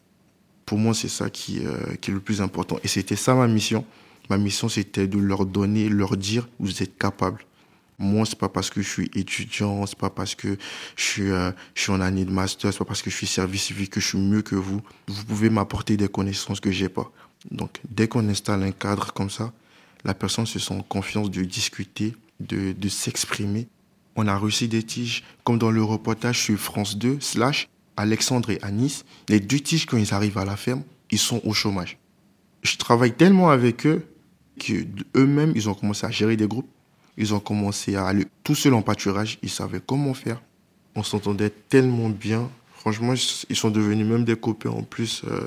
pour 0.65 0.79
moi 0.79 0.93
c'est 0.95 1.09
ça 1.09 1.29
qui, 1.29 1.59
euh, 1.63 1.77
est 1.91 2.07
le 2.09 2.19
plus 2.19 2.41
important. 2.41 2.79
Et 2.83 2.87
c'était 2.87 3.15
ça 3.15 3.35
ma 3.35 3.47
mission. 3.47 3.85
Ma 4.29 4.37
mission 4.37 4.67
c'était 4.67 5.07
de 5.07 5.19
leur 5.19 5.45
donner, 5.45 5.89
leur 5.89 6.17
dire, 6.17 6.49
vous 6.59 6.81
êtes 6.81 6.97
capable. 6.97 7.45
Moi, 8.01 8.25
c'est 8.25 8.39
pas 8.39 8.47
parce 8.47 8.69
que 8.69 8.81
je 8.81 8.87
suis 8.87 9.11
étudiant, 9.13 9.85
c'est 9.85 9.97
pas 9.97 10.09
parce 10.09 10.33
que 10.33 10.57
je 10.95 11.03
suis, 11.03 11.29
euh, 11.29 11.51
je 11.75 11.81
suis 11.81 11.91
en 11.91 11.99
année 11.99 12.23
de 12.23 12.31
master, 12.31 12.71
c'est 12.71 12.79
pas 12.79 12.85
parce 12.85 13.01
que 13.01 13.09
je 13.09 13.15
suis 13.15 13.27
service 13.27 13.63
civique 13.63 13.91
que 13.91 13.99
je 13.99 14.07
suis 14.07 14.17
mieux 14.17 14.41
que 14.41 14.55
vous. 14.55 14.81
Vous 15.09 15.25
pouvez 15.25 15.49
m'apporter 15.49 15.97
des 15.97 16.07
connaissances 16.07 16.61
que 16.61 16.71
j'ai 16.71 16.87
pas. 16.87 17.11
Donc, 17.51 17.81
dès 17.89 18.07
qu'on 18.07 18.27
installe 18.29 18.63
un 18.63 18.71
cadre 18.71 19.11
comme 19.11 19.29
ça, 19.29 19.51
la 20.05 20.13
personne 20.13 20.45
se 20.45 20.59
sent 20.59 20.73
en 20.73 20.81
confiance 20.81 21.29
de 21.29 21.43
discuter, 21.43 22.15
de, 22.39 22.71
de 22.71 22.89
s'exprimer. 22.89 23.67
On 24.15 24.27
a 24.27 24.37
reçu 24.37 24.69
des 24.69 24.83
tiges, 24.83 25.25
comme 25.43 25.59
dans 25.59 25.71
le 25.71 25.83
reportage 25.83 26.39
sur 26.39 26.57
France 26.57 26.97
2, 26.97 27.17
slash 27.19 27.67
Alexandre 27.97 28.49
et 28.51 28.59
Anis. 28.61 29.03
Les 29.27 29.41
deux 29.41 29.59
tiges, 29.59 29.85
quand 29.85 29.97
ils 29.97 30.13
arrivent 30.13 30.37
à 30.37 30.45
la 30.45 30.55
ferme, 30.55 30.83
ils 31.11 31.19
sont 31.19 31.41
au 31.43 31.53
chômage. 31.53 31.97
Je 32.61 32.77
travaille 32.77 33.13
tellement 33.13 33.49
avec 33.49 33.85
eux 33.85 34.07
que 34.57 34.85
eux-mêmes, 35.17 35.51
ils 35.53 35.67
ont 35.67 35.73
commencé 35.73 36.05
à 36.05 36.11
gérer 36.11 36.37
des 36.37 36.47
groupes 36.47 36.69
ils 37.19 37.33
ont 37.33 37.41
commencé 37.41 37.95
à 37.95 38.07
aller 38.07 38.25
tout 38.43 38.55
seul 38.55 38.73
en 38.73 38.81
pâturage. 38.81 39.37
Ils 39.43 39.49
savaient 39.49 39.81
comment 39.85 40.13
faire. 40.13 40.41
On 40.95 41.03
s'entendait 41.03 41.49
tellement 41.49 42.09
bien. 42.09 42.49
Franchement, 42.73 43.13
ils 43.49 43.55
sont 43.55 43.69
devenus 43.69 44.07
même 44.07 44.23
des 44.23 44.37
copains 44.37 44.69
en 44.69 44.83
plus 44.83 45.23
euh, 45.27 45.45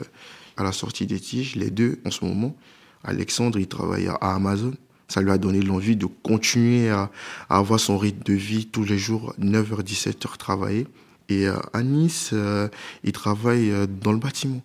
à 0.59 0.63
la 0.63 0.73
sortie 0.73 1.07
des 1.07 1.19
tiges, 1.19 1.57
les 1.57 1.71
deux 1.71 1.99
en 2.05 2.11
ce 2.11 2.27
moment. 2.27 2.55
Alexandre, 3.03 3.59
il 3.59 3.67
travaille 3.67 4.07
à 4.07 4.17
Amazon. 4.17 4.75
Ça 5.09 5.23
lui 5.23 5.31
a 5.31 5.39
donné 5.39 5.63
l'envie 5.63 5.97
de 5.97 6.05
continuer 6.07 6.91
à, 6.91 7.11
avoir 7.49 7.81
son 7.81 7.97
rythme 7.97 8.23
de 8.23 8.35
vie 8.35 8.67
tous 8.67 8.85
les 8.85 8.99
jours, 8.99 9.35
9h, 9.41 9.83
17h 9.83 10.37
travailler. 10.37 10.87
Et 11.31 11.49
euh, 11.49 11.57
à 11.73 11.83
Nice, 11.83 12.31
euh, 12.35 12.69
il 13.03 13.13
travaille 13.13 13.73
dans 14.03 14.13
le 14.13 14.19
bâtiment. 14.19 14.61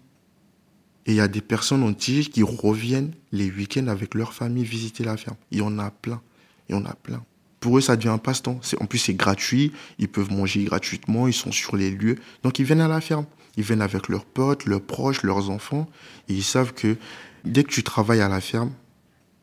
Et 1.05 1.11
il 1.11 1.15
y 1.15 1.21
a 1.21 1.29
des 1.29 1.41
personnes 1.41 1.83
en 1.83 1.93
tige 1.93 2.31
qui 2.31 2.43
reviennent 2.43 3.13
les 3.31 3.49
week-ends 3.49 3.87
avec 3.87 4.13
leur 4.13 4.33
famille 4.33 4.65
visiter 4.65 5.05
la 5.05 5.15
ferme. 5.15 5.37
Il 5.51 5.59
y 5.59 5.61
en 5.61 5.79
a 5.79 5.89
plein. 5.89 6.21
Il 6.69 6.75
y 6.75 6.77
en 6.77 6.85
a 6.85 6.93
plein. 6.93 7.23
Pour 7.59 7.77
eux, 7.77 7.81
ça 7.81 7.95
devient 7.95 8.09
un 8.09 8.17
passe-temps. 8.17 8.59
En 8.79 8.85
plus, 8.85 8.99
c'est 8.99 9.13
gratuit. 9.13 9.71
Ils 9.97 10.07
peuvent 10.07 10.31
manger 10.31 10.63
gratuitement. 10.63 11.27
Ils 11.27 11.33
sont 11.33 11.51
sur 11.51 11.75
les 11.75 11.89
lieux. 11.89 12.17
Donc, 12.43 12.59
ils 12.59 12.65
viennent 12.65 12.81
à 12.81 12.87
la 12.87 13.01
ferme. 13.01 13.25
Ils 13.55 13.63
viennent 13.63 13.81
avec 13.81 14.09
leurs 14.09 14.25
potes, 14.25 14.65
leurs 14.65 14.81
proches, 14.81 15.23
leurs 15.23 15.49
enfants. 15.49 15.87
Et 16.29 16.33
ils 16.33 16.43
savent 16.43 16.73
que 16.73 16.95
dès 17.43 17.63
que 17.63 17.71
tu 17.71 17.83
travailles 17.83 18.21
à 18.21 18.29
la 18.29 18.41
ferme, 18.41 18.71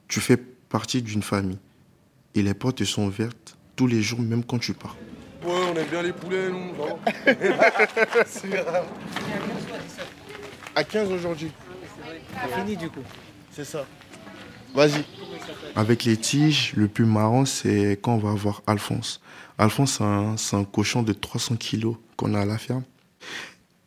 tu 0.07 0.21
fais 0.21 0.37
partie 0.37 1.03
d'une 1.03 1.23
famille. 1.23 1.59
Et 2.37 2.43
les 2.43 2.55
portes 2.55 2.79
te 2.79 2.85
sont 2.85 3.07
ouvertes 3.07 3.57
tous 3.77 3.87
les 3.87 4.03
jours, 4.03 4.21
même 4.21 4.45
quand 4.45 4.59
tu 4.59 4.75
pars. 4.75 4.97
Ouais, 5.45 5.53
on 5.53 5.77
aime 5.77 5.87
bien 5.89 6.03
les 6.03 6.13
poulets, 6.13 6.49
nous. 6.49 6.73
c'est 8.27 8.49
grave. 8.49 8.87
À 10.75 10.85
15 10.85 11.13
aujourd'hui. 11.13 11.51
C'est 12.43 12.61
fini 12.61 12.77
du 12.77 12.89
coup. 12.89 13.03
C'est 13.51 13.65
ça. 13.65 13.85
Vas-y. 14.75 15.05
Avec 15.77 16.05
les 16.05 16.17
tiges, 16.17 16.73
le 16.77 16.89
plus 16.89 17.05
marrant, 17.05 17.45
c'est 17.45 17.99
quand 18.01 18.15
on 18.15 18.19
va 18.19 18.33
voir 18.33 18.63
Alphonse. 18.67 19.21
Alphonse, 19.57 20.01
c'est 20.37 20.57
un, 20.57 20.65
cochon 20.65 21.03
de 21.03 21.13
300 21.13 21.57
kilos 21.57 21.97
qu'on 22.17 22.35
a 22.35 22.41
à 22.41 22.45
la 22.45 22.59
ferme. 22.59 22.83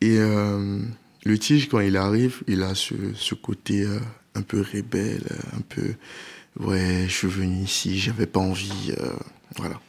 Et 0.00 0.16
euh, 0.16 0.80
le 1.24 1.38
tige, 1.38 1.68
quand 1.68 1.80
il 1.80 1.96
arrive, 1.96 2.42
il 2.46 2.62
a 2.62 2.74
ce, 2.74 3.34
côté 3.34 3.82
euh, 3.82 4.00
un 4.34 4.42
peu 4.42 4.60
rebelle, 4.60 5.26
un 5.56 5.60
peu 5.60 5.94
ouais, 6.60 7.04
je 7.06 7.12
suis 7.12 7.28
venu 7.28 7.64
ici, 7.64 7.98
j'avais 7.98 8.26
pas 8.26 8.40
envie, 8.40 8.94
euh, 8.98 9.12
voilà. 9.56 9.80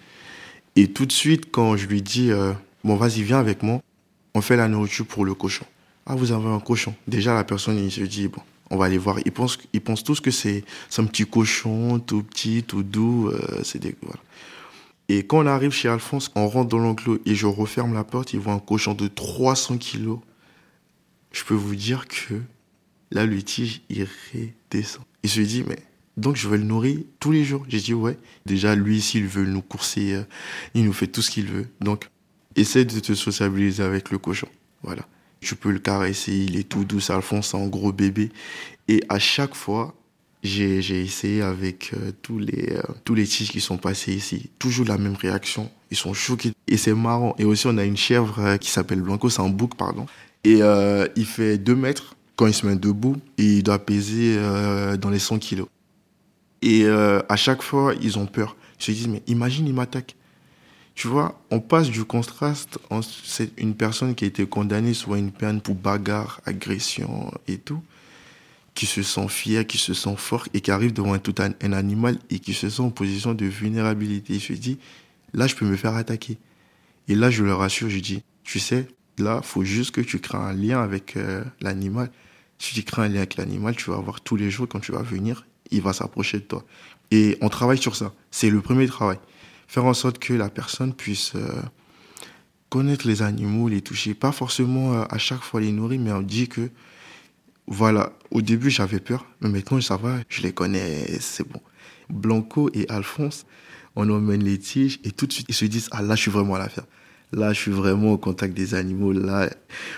Et 0.75 0.87
tout 0.87 1.05
de 1.05 1.11
suite, 1.11 1.51
quand 1.51 1.77
je 1.77 1.87
lui 1.87 2.01
dis 2.01 2.31
bon, 2.83 2.95
vas-y, 2.95 3.23
viens 3.23 3.39
avec 3.39 3.63
moi, 3.63 3.81
on 4.33 4.41
fait 4.41 4.55
la 4.55 4.67
nourriture 4.67 5.05
pour 5.05 5.25
le 5.25 5.33
cochon. 5.33 5.65
Ah, 6.05 6.15
vous 6.15 6.31
avez 6.31 6.47
un 6.47 6.59
cochon. 6.59 6.95
Déjà, 7.07 7.33
la 7.33 7.43
personne, 7.43 7.77
il 7.77 7.91
se 7.91 8.01
dit 8.01 8.27
bon, 8.27 8.41
on 8.69 8.77
va 8.77 8.85
aller 8.85 8.97
voir. 8.97 9.17
Ils 9.25 9.31
pensent, 9.31 9.57
ils 9.73 9.81
pensent 9.81 10.03
tous 10.03 10.19
que 10.19 10.31
c'est 10.31 10.63
un 10.97 11.05
petit 11.05 11.25
cochon, 11.25 11.99
tout 11.99 12.23
petit, 12.23 12.63
tout 12.63 12.83
doux. 12.83 13.31
c'est 13.63 13.79
des. 13.79 13.95
Et 15.07 15.25
quand 15.25 15.39
on 15.39 15.47
arrive 15.47 15.71
chez 15.71 15.89
Alphonse, 15.89 16.31
on 16.35 16.47
rentre 16.47 16.69
dans 16.69 16.77
l'enclos 16.77 17.19
et 17.25 17.33
je 17.33 17.47
referme 17.47 17.93
la 17.93 18.03
porte, 18.03 18.33
il 18.33 18.39
voit 18.39 18.53
un 18.53 18.59
cochon 18.59 18.93
de 18.93 19.07
300 19.07 19.77
kilos 19.77 20.19
je 21.31 21.43
peux 21.43 21.53
vous 21.53 21.75
dire 21.75 22.07
que 22.07 22.35
là, 23.11 23.25
le 23.25 23.41
tige, 23.41 23.81
il 23.89 24.07
redescend. 24.33 25.03
Il 25.23 25.29
se 25.29 25.41
dit, 25.41 25.63
mais 25.67 25.79
donc 26.17 26.35
je 26.35 26.47
vais 26.47 26.57
le 26.57 26.63
nourrir 26.63 26.99
tous 27.19 27.31
les 27.31 27.43
jours. 27.43 27.65
J'ai 27.67 27.79
dit, 27.79 27.93
ouais. 27.93 28.17
Déjà, 28.45 28.75
lui, 28.75 29.01
s'il 29.01 29.27
veut 29.27 29.45
nous 29.45 29.61
courser, 29.61 30.13
euh, 30.13 30.23
il 30.73 30.85
nous 30.85 30.93
fait 30.93 31.07
tout 31.07 31.21
ce 31.21 31.31
qu'il 31.31 31.45
veut. 31.45 31.67
Donc, 31.81 32.09
essaie 32.55 32.85
de 32.85 32.99
te 32.99 33.13
sociabiliser 33.13 33.83
avec 33.83 34.11
le 34.11 34.17
cochon. 34.17 34.47
Voilà. 34.83 35.07
Tu 35.41 35.55
peux 35.55 35.71
le 35.71 35.79
caresser, 35.79 36.33
il 36.33 36.57
est 36.57 36.67
tout 36.67 36.83
doux, 36.83 36.99
Alphonse, 37.09 37.49
c'est 37.49 37.57
un 37.57 37.67
gros 37.67 37.91
bébé. 37.91 38.29
Et 38.87 39.03
à 39.09 39.19
chaque 39.19 39.55
fois, 39.55 39.95
j'ai 40.43 40.79
essayé 41.01 41.41
avec 41.41 41.91
euh, 41.93 42.11
tous 42.21 42.39
les 42.39 42.73
euh, 42.73 42.81
tous 43.03 43.13
les 43.13 43.25
tiges 43.25 43.51
qui 43.51 43.61
sont 43.61 43.77
passés 43.77 44.13
ici. 44.13 44.49
Toujours 44.57 44.85
la 44.85 44.97
même 44.97 45.15
réaction. 45.15 45.69
Ils 45.91 45.97
sont 45.97 46.13
choqués. 46.13 46.53
Et 46.67 46.77
c'est 46.77 46.93
marrant. 46.93 47.35
Et 47.39 47.45
aussi, 47.45 47.67
on 47.67 47.77
a 47.77 47.83
une 47.83 47.97
chèvre 47.97 48.57
qui 48.57 48.69
s'appelle 48.69 49.01
Blanco, 49.01 49.29
c'est 49.29 49.41
un 49.41 49.49
bouc, 49.49 49.75
pardon. 49.75 50.05
Et 50.43 50.61
euh, 50.61 51.07
il 51.15 51.25
fait 51.25 51.57
2 51.57 51.75
mètres 51.75 52.15
quand 52.35 52.47
il 52.47 52.53
se 52.53 52.65
met 52.65 52.75
debout 52.75 53.17
et 53.37 53.57
il 53.57 53.63
doit 53.63 53.79
peser 53.79 54.37
euh, 54.37 54.97
dans 54.97 55.09
les 55.09 55.19
100 55.19 55.39
kilos. 55.39 55.67
Et 56.61 56.83
euh, 56.85 57.21
à 57.29 57.35
chaque 57.35 57.61
fois, 57.61 57.93
ils 58.01 58.17
ont 58.17 58.25
peur. 58.25 58.55
Ils 58.79 58.83
se 58.83 58.91
disent, 58.91 59.07
mais 59.07 59.21
imagine, 59.27 59.67
il 59.67 59.73
m'attaque. 59.73 60.15
Tu 60.99 61.07
vois, 61.07 61.39
on 61.49 61.61
passe 61.61 61.89
du 61.89 62.03
contraste, 62.03 62.77
c'est 63.23 63.57
une 63.57 63.73
personne 63.73 64.15
qui 64.15 64.25
a 64.25 64.27
été 64.27 64.45
condamnée 64.45 64.93
soit 64.93 65.17
une 65.17 65.31
peine 65.31 65.61
pour 65.61 65.75
bagarre, 65.75 66.41
agression 66.45 67.31
et 67.47 67.57
tout, 67.57 67.81
qui 68.75 68.85
se 68.85 69.01
sent 69.01 69.29
fier, 69.29 69.65
qui 69.65 69.77
se 69.77 69.93
sent 69.93 70.15
fort 70.17 70.49
et 70.53 70.59
qui 70.59 70.71
arrive 70.71 70.91
devant 70.91 71.13
un, 71.13 71.19
tout 71.19 71.35
un, 71.39 71.71
animal 71.71 72.19
et 72.29 72.39
qui 72.39 72.53
se 72.53 72.69
sent 72.69 72.81
en 72.81 72.89
position 72.89 73.33
de 73.33 73.45
vulnérabilité. 73.45 74.33
Il 74.33 74.41
se 74.41 74.51
dit, 74.51 74.77
là, 75.33 75.47
je 75.47 75.55
peux 75.55 75.65
me 75.65 75.77
faire 75.77 75.95
attaquer. 75.95 76.37
Et 77.07 77.15
là, 77.15 77.29
je 77.29 77.45
le 77.45 77.53
rassure, 77.53 77.89
je 77.89 77.99
dis, 77.99 78.21
tu 78.43 78.59
sais, 78.59 78.85
Là, 79.19 79.41
faut 79.41 79.63
juste 79.63 79.91
que 79.91 80.01
tu 80.01 80.19
crées 80.19 80.37
un 80.37 80.51
lien 80.51 80.81
avec 80.81 81.15
euh, 81.15 81.45
l'animal. 81.61 82.11
Si 82.57 82.75
tu 82.75 82.83
crées 82.83 83.03
un 83.03 83.07
lien 83.07 83.19
avec 83.19 83.37
l'animal, 83.37 83.73
tu 83.73 83.89
vas 83.89 83.97
voir 83.97 84.19
tous 84.19 84.35
les 84.35 84.51
jours 84.51 84.67
quand 84.67 84.81
tu 84.81 84.91
vas 84.91 85.01
venir, 85.01 85.45
il 85.71 85.81
va 85.81 85.93
s'approcher 85.93 86.39
de 86.39 86.43
toi. 86.43 86.65
Et 87.11 87.37
on 87.39 87.47
travaille 87.47 87.77
sur 87.77 87.95
ça. 87.95 88.13
C'est 88.31 88.49
le 88.49 88.59
premier 88.59 88.87
travail. 88.87 89.17
Faire 89.69 89.85
en 89.85 89.93
sorte 89.93 90.17
que 90.17 90.33
la 90.33 90.49
personne 90.49 90.95
puisse 90.95 91.33
euh, 91.35 91.61
connaître 92.69 93.07
les 93.07 93.21
animaux, 93.21 93.67
les 93.67 93.81
toucher. 93.81 94.15
Pas 94.15 94.31
forcément 94.31 94.93
euh, 94.93 95.03
à 95.11 95.19
chaque 95.19 95.43
fois 95.43 95.61
les 95.61 95.71
nourrir, 95.71 95.99
mais 95.99 96.11
on 96.11 96.23
dit 96.23 96.47
que, 96.47 96.71
voilà, 97.67 98.11
au 98.31 98.41
début 98.41 98.71
j'avais 98.71 98.99
peur, 98.99 99.27
mais 99.41 99.49
maintenant 99.49 99.79
ça 99.79 99.95
va, 99.95 100.17
je 100.27 100.41
les 100.41 100.53
connais, 100.53 101.19
c'est 101.19 101.47
bon. 101.47 101.61
Blanco 102.09 102.71
et 102.73 102.89
Alphonse, 102.89 103.45
on 103.95 104.09
emmène 104.09 104.43
les 104.43 104.57
tiges 104.57 104.99
et 105.03 105.11
tout 105.11 105.27
de 105.27 105.33
suite 105.33 105.45
ils 105.49 105.53
se 105.53 105.65
disent, 105.65 105.87
ah 105.91 106.01
là 106.01 106.15
je 106.15 106.21
suis 106.21 106.31
vraiment 106.31 106.55
à 106.55 106.59
la 106.59 106.69
ferme 106.69 106.87
là, 107.31 107.53
je 107.53 107.59
suis 107.59 107.71
vraiment 107.71 108.13
au 108.13 108.17
contact 108.17 108.53
des 108.53 108.73
animaux, 108.73 109.11
là, 109.11 109.49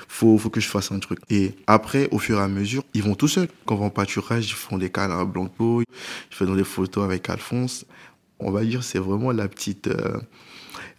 faut, 0.08 0.38
faut 0.38 0.50
que 0.50 0.60
je 0.60 0.68
fasse 0.68 0.92
un 0.92 1.00
truc. 1.00 1.20
Et 1.30 1.54
après, 1.68 2.08
au 2.12 2.20
fur 2.20 2.40
et 2.40 2.42
à 2.42 2.48
mesure, 2.48 2.84
ils 2.94 3.04
vont 3.04 3.16
tout 3.16 3.28
seuls. 3.28 3.48
Quand 3.66 3.76
on 3.76 3.80
va 3.80 3.86
en 3.86 3.90
pâturage, 3.90 4.50
ils 4.50 4.54
font 4.54 4.78
des 4.78 4.90
câlins 4.90 5.20
à 5.20 5.26
Blanco, 5.26 5.82
ils 5.82 6.36
font 6.36 6.54
des 6.54 6.64
photos 6.64 7.04
avec 7.04 7.30
Alphonse. 7.30 7.86
On 8.42 8.52
va 8.52 8.64
dire, 8.64 8.84
c'est 8.84 9.00
vraiment 9.00 9.32
la 9.32 9.48
petite, 9.48 9.88
euh, 9.88 10.20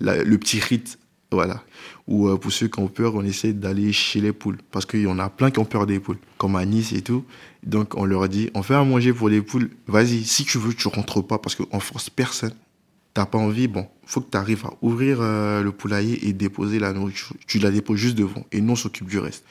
le 0.00 0.36
petit 0.36 0.60
rite, 0.60 0.98
voilà. 1.30 1.62
Ou 2.06 2.28
euh, 2.28 2.36
pour 2.36 2.52
ceux 2.52 2.68
qui 2.68 2.80
ont 2.80 2.88
peur, 2.88 3.14
on 3.14 3.24
essaie 3.24 3.52
d'aller 3.52 3.92
chez 3.92 4.20
les 4.20 4.32
poules. 4.32 4.58
Parce 4.70 4.86
qu'il 4.86 5.02
y 5.02 5.06
en 5.06 5.18
a 5.18 5.28
plein 5.28 5.50
qui 5.50 5.58
ont 5.58 5.64
peur 5.64 5.86
des 5.86 6.00
poules, 6.00 6.18
comme 6.38 6.56
à 6.56 6.64
Nice 6.64 6.92
et 6.92 7.02
tout. 7.02 7.24
Donc, 7.62 7.96
on 7.96 8.04
leur 8.04 8.28
dit, 8.28 8.50
on 8.54 8.62
fait 8.62 8.74
à 8.74 8.84
manger 8.84 9.12
pour 9.12 9.28
les 9.28 9.42
poules. 9.42 9.70
Vas-y, 9.86 10.24
si 10.24 10.44
tu 10.44 10.58
veux, 10.58 10.74
tu 10.74 10.88
rentres 10.88 11.26
pas 11.26 11.38
parce 11.38 11.54
qu'on 11.54 11.80
force 11.80 12.10
personne 12.10 12.54
t'as 13.14 13.26
pas 13.26 13.38
envie, 13.38 13.68
bon, 13.68 13.86
faut 14.04 14.20
que 14.20 14.30
tu 14.30 14.36
arrives 14.36 14.64
à 14.64 14.72
ouvrir 14.80 15.18
euh, 15.20 15.62
le 15.62 15.72
poulailler 15.72 16.26
et 16.28 16.32
déposer 16.32 16.78
la 16.78 16.92
nourriture. 16.92 17.34
Tu 17.46 17.58
la 17.58 17.70
déposes 17.70 17.98
juste 17.98 18.16
devant 18.16 18.44
et 18.52 18.60
nous 18.60 18.76
s'occupe 18.76 19.08
du 19.08 19.18
reste. 19.18 19.44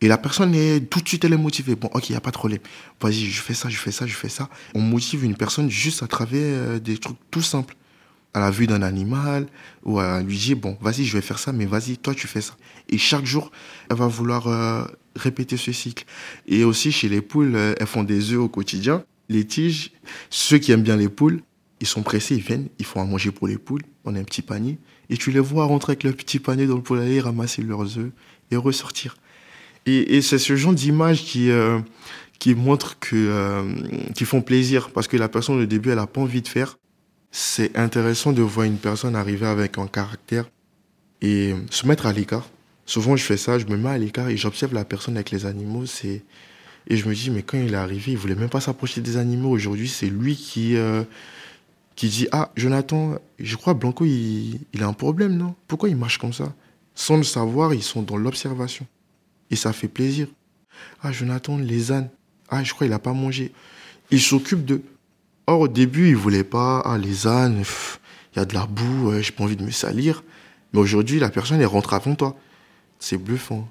Et 0.00 0.08
la 0.08 0.16
personne 0.16 0.54
est 0.54 0.88
tout 0.88 1.00
de 1.00 1.08
suite 1.08 1.24
elle 1.24 1.32
est 1.34 1.38
motivée. 1.38 1.74
Bon, 1.74 1.90
ok, 1.92 2.08
il 2.08 2.12
y 2.12 2.16
a 2.16 2.20
pas 2.20 2.30
de 2.30 2.36
problème. 2.36 2.60
Vas-y, 3.00 3.26
je 3.26 3.40
fais 3.42 3.54
ça, 3.54 3.68
je 3.68 3.76
fais 3.76 3.92
ça, 3.92 4.06
je 4.06 4.14
fais 4.14 4.28
ça. 4.28 4.48
On 4.74 4.80
motive 4.80 5.24
une 5.24 5.36
personne 5.36 5.70
juste 5.70 6.02
à 6.02 6.06
travers 6.06 6.40
euh, 6.40 6.78
des 6.78 6.98
trucs 6.98 7.18
tout 7.30 7.42
simples. 7.42 7.76
À 8.32 8.38
la 8.40 8.50
vue 8.52 8.68
d'un 8.68 8.82
animal 8.82 9.48
ou 9.82 9.98
à 9.98 10.22
lui 10.22 10.38
dire 10.38 10.56
bon, 10.56 10.78
vas-y, 10.80 11.04
je 11.04 11.12
vais 11.14 11.20
faire 11.20 11.40
ça, 11.40 11.52
mais 11.52 11.66
vas-y, 11.66 11.98
toi 11.98 12.14
tu 12.14 12.28
fais 12.28 12.40
ça. 12.40 12.56
Et 12.88 12.96
chaque 12.96 13.26
jour, 13.26 13.50
elle 13.90 13.96
va 13.96 14.06
vouloir 14.06 14.46
euh, 14.46 14.84
répéter 15.16 15.56
ce 15.56 15.72
cycle. 15.72 16.04
Et 16.46 16.62
aussi 16.62 16.92
chez 16.92 17.08
les 17.08 17.22
poules, 17.22 17.56
elles 17.56 17.86
font 17.86 18.04
des 18.04 18.32
œufs 18.32 18.38
au 18.38 18.48
quotidien. 18.48 19.04
Les 19.28 19.44
tiges, 19.44 19.90
ceux 20.30 20.58
qui 20.58 20.70
aiment 20.70 20.82
bien 20.82 20.96
les 20.96 21.08
poules, 21.08 21.42
ils 21.80 21.86
sont 21.86 22.02
pressés, 22.02 22.36
ils 22.36 22.42
viennent, 22.42 22.68
ils 22.78 22.84
font 22.84 23.00
à 23.00 23.04
manger 23.04 23.30
pour 23.32 23.48
les 23.48 23.58
poules, 23.58 23.82
on 24.04 24.14
a 24.14 24.18
un 24.18 24.24
petit 24.24 24.42
panier, 24.42 24.78
et 25.08 25.16
tu 25.16 25.30
les 25.30 25.40
vois 25.40 25.64
rentrer 25.64 25.92
avec 25.92 26.04
leur 26.04 26.14
petit 26.14 26.38
panier 26.38 26.66
dans 26.66 26.76
le 26.76 26.82
poulailler, 26.82 27.20
ramasser 27.20 27.62
leurs 27.62 27.98
œufs 27.98 28.12
et 28.50 28.56
ressortir. 28.56 29.16
Et, 29.98 30.22
c'est 30.22 30.38
ce 30.38 30.56
genre 30.56 30.72
d'image 30.72 31.24
qui, 31.24 31.50
euh, 31.50 31.78
qui 32.38 32.54
montre 32.54 32.98
que, 32.98 33.16
euh, 33.16 33.62
qui 34.14 34.24
font 34.24 34.42
plaisir, 34.42 34.90
parce 34.90 35.08
que 35.08 35.16
la 35.16 35.28
personne 35.28 35.60
au 35.60 35.66
début, 35.66 35.90
elle 35.90 35.96
n'a 35.96 36.06
pas 36.06 36.20
envie 36.20 36.42
de 36.42 36.48
faire. 36.48 36.78
C'est 37.30 37.76
intéressant 37.76 38.32
de 38.32 38.42
voir 38.42 38.66
une 38.66 38.78
personne 38.78 39.14
arriver 39.14 39.46
avec 39.46 39.78
un 39.78 39.86
caractère 39.86 40.46
et 41.22 41.54
se 41.70 41.86
mettre 41.86 42.06
à 42.06 42.12
l'écart. 42.12 42.48
Souvent, 42.86 43.16
je 43.16 43.24
fais 43.24 43.36
ça, 43.36 43.58
je 43.58 43.66
me 43.66 43.76
mets 43.76 43.90
à 43.90 43.98
l'écart 43.98 44.28
et 44.28 44.36
j'observe 44.36 44.74
la 44.74 44.84
personne 44.84 45.16
avec 45.16 45.30
les 45.30 45.46
animaux. 45.46 45.86
C'est 45.86 46.24
et 46.88 46.96
je 46.96 47.08
me 47.08 47.14
dis, 47.14 47.30
mais 47.30 47.42
quand 47.42 47.58
il 47.58 47.74
est 47.74 47.76
arrivé, 47.76 48.12
il 48.12 48.18
voulait 48.18 48.34
même 48.34 48.48
pas 48.48 48.60
s'approcher 48.60 49.00
des 49.00 49.16
animaux. 49.16 49.50
Aujourd'hui, 49.50 49.88
c'est 49.88 50.08
lui 50.08 50.34
qui, 50.36 50.76
euh, 50.76 51.04
qui 51.94 52.08
dit 52.08 52.26
Ah, 52.32 52.50
Jonathan, 52.56 53.16
je 53.38 53.56
crois 53.56 53.74
Blanco, 53.74 54.04
il, 54.04 54.60
il 54.72 54.82
a 54.82 54.86
un 54.86 54.92
problème, 54.92 55.36
non? 55.36 55.54
Pourquoi 55.68 55.88
il 55.88 55.96
marche 55.96 56.18
comme 56.18 56.32
ça? 56.32 56.52
Sans 56.94 57.16
le 57.16 57.22
savoir, 57.22 57.74
ils 57.74 57.82
sont 57.82 58.02
dans 58.02 58.16
l'observation. 58.16 58.86
Et 59.50 59.56
ça 59.56 59.72
fait 59.72 59.88
plaisir. 59.88 60.28
Ah, 61.02 61.12
Jonathan, 61.12 61.58
les 61.58 61.92
ânes. 61.92 62.08
Ah, 62.48 62.62
je 62.64 62.72
crois 62.72 62.86
qu'il 62.86 62.92
n'a 62.92 62.98
pas 62.98 63.12
mangé. 63.12 63.52
Il 64.10 64.20
s'occupe 64.20 64.64
d'eux. 64.64 64.82
Or, 65.46 65.60
au 65.60 65.68
début, 65.68 66.08
il 66.08 66.16
voulait 66.16 66.44
pas. 66.44 66.80
Ah, 66.84 66.98
les 66.98 67.26
ânes, 67.26 67.62
il 68.32 68.38
y 68.38 68.42
a 68.42 68.44
de 68.44 68.54
la 68.54 68.66
boue, 68.66 69.12
j'ai 69.20 69.32
pas 69.32 69.44
envie 69.44 69.56
de 69.56 69.64
me 69.64 69.70
salir. 69.70 70.22
Mais 70.72 70.80
aujourd'hui, 70.80 71.18
la 71.18 71.30
personne, 71.30 71.60
elle 71.60 71.66
rentre 71.66 71.94
avant 71.94 72.14
toi. 72.14 72.36
C'est 72.98 73.18
bluffant. 73.18 73.68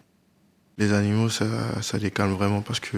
Les 0.77 0.93
animaux, 0.93 1.29
ça, 1.29 1.81
ça 1.81 1.97
les 1.97 2.11
calme 2.11 2.33
vraiment 2.33 2.61
parce 2.61 2.79
que 2.79 2.97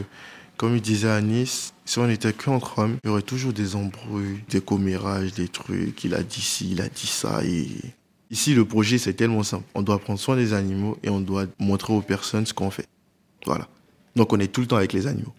comme 0.61 0.75
il 0.75 0.81
disait 0.81 1.09
à 1.09 1.21
Nice, 1.21 1.73
si 1.85 1.97
on 1.97 2.05
n'était 2.05 2.33
qu'entre 2.33 2.77
hommes, 2.77 2.97
il 3.03 3.07
y 3.07 3.09
aurait 3.09 3.23
toujours 3.23 3.51
des 3.51 3.75
embrouilles, 3.75 4.43
des 4.47 4.61
commérages, 4.61 5.33
des 5.33 5.47
trucs. 5.47 6.03
Il 6.03 6.13
a 6.13 6.21
dit 6.21 6.41
ci, 6.41 6.69
il 6.73 6.81
a 6.81 6.87
dit 6.87 7.07
ça. 7.07 7.41
Ici, 8.31 8.55
le 8.55 8.65
projet, 8.65 8.97
c'est 8.97 9.13
tellement 9.13 9.43
simple. 9.43 9.65
On 9.75 9.83
doit 9.83 9.99
prendre 9.99 10.19
soin 10.19 10.35
des 10.35 10.53
animaux 10.53 10.97
et 11.03 11.09
on 11.09 11.19
doit 11.19 11.45
montrer 11.59 11.93
aux 11.93 12.01
personnes 12.01 12.47
ce 12.47 12.53
qu'on 12.53 12.71
fait. 12.71 12.87
Voilà. 13.45 13.67
Donc, 14.15 14.33
on 14.33 14.39
est 14.39 14.47
tout 14.47 14.61
le 14.61 14.67
temps 14.67 14.77
avec 14.77 14.93
les 14.93 15.05
animaux. 15.05 15.33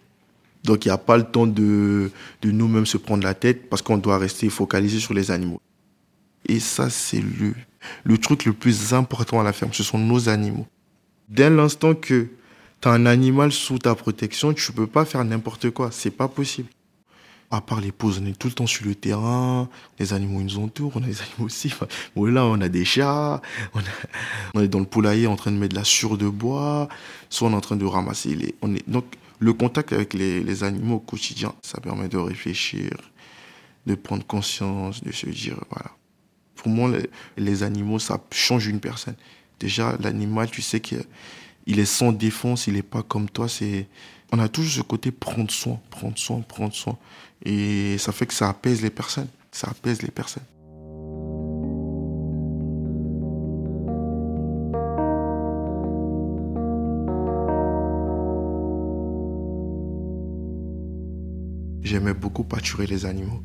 Donc 0.64 0.84
il 0.84 0.88
n'y 0.88 0.92
a 0.92 0.98
pas 0.98 1.16
le 1.16 1.24
temps 1.24 1.46
de, 1.46 2.10
de 2.40 2.50
nous-mêmes 2.50 2.86
se 2.86 2.96
prendre 2.96 3.24
la 3.24 3.34
tête 3.34 3.68
parce 3.68 3.82
qu'on 3.82 3.98
doit 3.98 4.18
rester 4.18 4.48
focalisé 4.48 5.00
sur 5.00 5.14
les 5.14 5.30
animaux. 5.30 5.60
Et 6.46 6.60
ça, 6.60 6.90
c'est 6.90 7.20
le, 7.20 7.54
le 8.04 8.18
truc 8.18 8.44
le 8.44 8.52
plus 8.52 8.94
important 8.94 9.40
à 9.40 9.44
la 9.44 9.52
ferme, 9.52 9.72
ce 9.72 9.82
sont 9.82 9.98
nos 9.98 10.28
animaux. 10.28 10.66
Dès 11.28 11.50
l'instant 11.50 11.94
que 11.94 12.28
tu 12.80 12.88
as 12.88 12.92
un 12.92 13.06
animal 13.06 13.52
sous 13.52 13.78
ta 13.78 13.94
protection, 13.94 14.52
tu 14.52 14.70
ne 14.70 14.76
peux 14.76 14.86
pas 14.86 15.04
faire 15.04 15.24
n'importe 15.24 15.70
quoi, 15.70 15.90
c'est 15.90 16.10
pas 16.10 16.28
possible. 16.28 16.68
À 17.52 17.60
part 17.60 17.82
les 17.82 17.92
pauses, 17.92 18.18
on 18.22 18.26
est 18.26 18.32
tout 18.32 18.48
le 18.48 18.54
temps 18.54 18.66
sur 18.66 18.86
le 18.86 18.94
terrain, 18.94 19.68
les 19.98 20.14
animaux 20.14 20.40
nous 20.40 20.58
entourent, 20.58 20.92
on 20.96 21.02
a 21.02 21.06
des 21.06 21.20
animaux 21.20 21.44
aussi. 21.44 21.70
Bon, 22.16 22.24
là, 22.24 22.46
on 22.46 22.58
a 22.62 22.68
des 22.70 22.86
chats, 22.86 23.42
on, 24.54 24.60
est 24.62 24.68
dans 24.68 24.78
le 24.78 24.86
poulailler 24.86 25.26
en 25.26 25.36
train 25.36 25.52
de 25.52 25.58
mettre 25.58 25.74
de 25.74 25.78
la 25.78 25.84
sure 25.84 26.16
de 26.16 26.30
bois, 26.30 26.88
soit 27.28 27.48
on 27.48 27.52
est 27.52 27.56
en 27.56 27.60
train 27.60 27.76
de 27.76 27.84
ramasser. 27.84 28.54
On 28.62 28.74
est... 28.74 28.88
Donc, 28.88 29.04
le 29.38 29.52
contact 29.52 29.92
avec 29.92 30.14
les, 30.14 30.64
animaux 30.64 30.94
au 30.94 31.00
quotidien, 31.00 31.52
ça 31.60 31.78
permet 31.78 32.08
de 32.08 32.16
réfléchir, 32.16 32.90
de 33.84 33.94
prendre 33.96 34.24
conscience, 34.24 35.04
de 35.04 35.12
se 35.12 35.26
dire, 35.26 35.58
voilà. 35.70 35.90
Pour 36.54 36.68
moi, 36.68 36.90
les, 36.90 37.10
les 37.36 37.62
animaux, 37.64 37.98
ça 37.98 38.18
change 38.30 38.66
une 38.66 38.80
personne. 38.80 39.16
Déjà, 39.60 39.98
l'animal, 40.00 40.50
tu 40.50 40.62
sais 40.62 40.80
qu'il 40.80 41.04
il 41.66 41.78
est 41.78 41.84
sans 41.84 42.12
défense, 42.12 42.66
il 42.66 42.74
n'est 42.74 42.82
pas 42.82 43.02
comme 43.02 43.28
toi. 43.28 43.46
C'est, 43.48 43.88
on 44.32 44.38
a 44.38 44.48
toujours 44.48 44.72
ce 44.72 44.80
côté 44.80 45.10
prendre 45.10 45.50
soin, 45.50 45.78
prendre 45.90 46.18
soin, 46.18 46.40
prendre 46.40 46.72
soin. 46.72 46.96
Et 47.44 47.98
ça 47.98 48.12
fait 48.12 48.26
que 48.26 48.34
ça 48.34 48.48
apaise 48.48 48.80
les 48.82 48.90
personnes. 48.90 49.28
Ça 49.50 49.68
apaise 49.70 50.00
les 50.00 50.10
personnes. 50.10 50.42
J'aimais 61.82 62.14
beaucoup 62.14 62.44
pâturer 62.44 62.86
les 62.86 63.04
animaux 63.04 63.42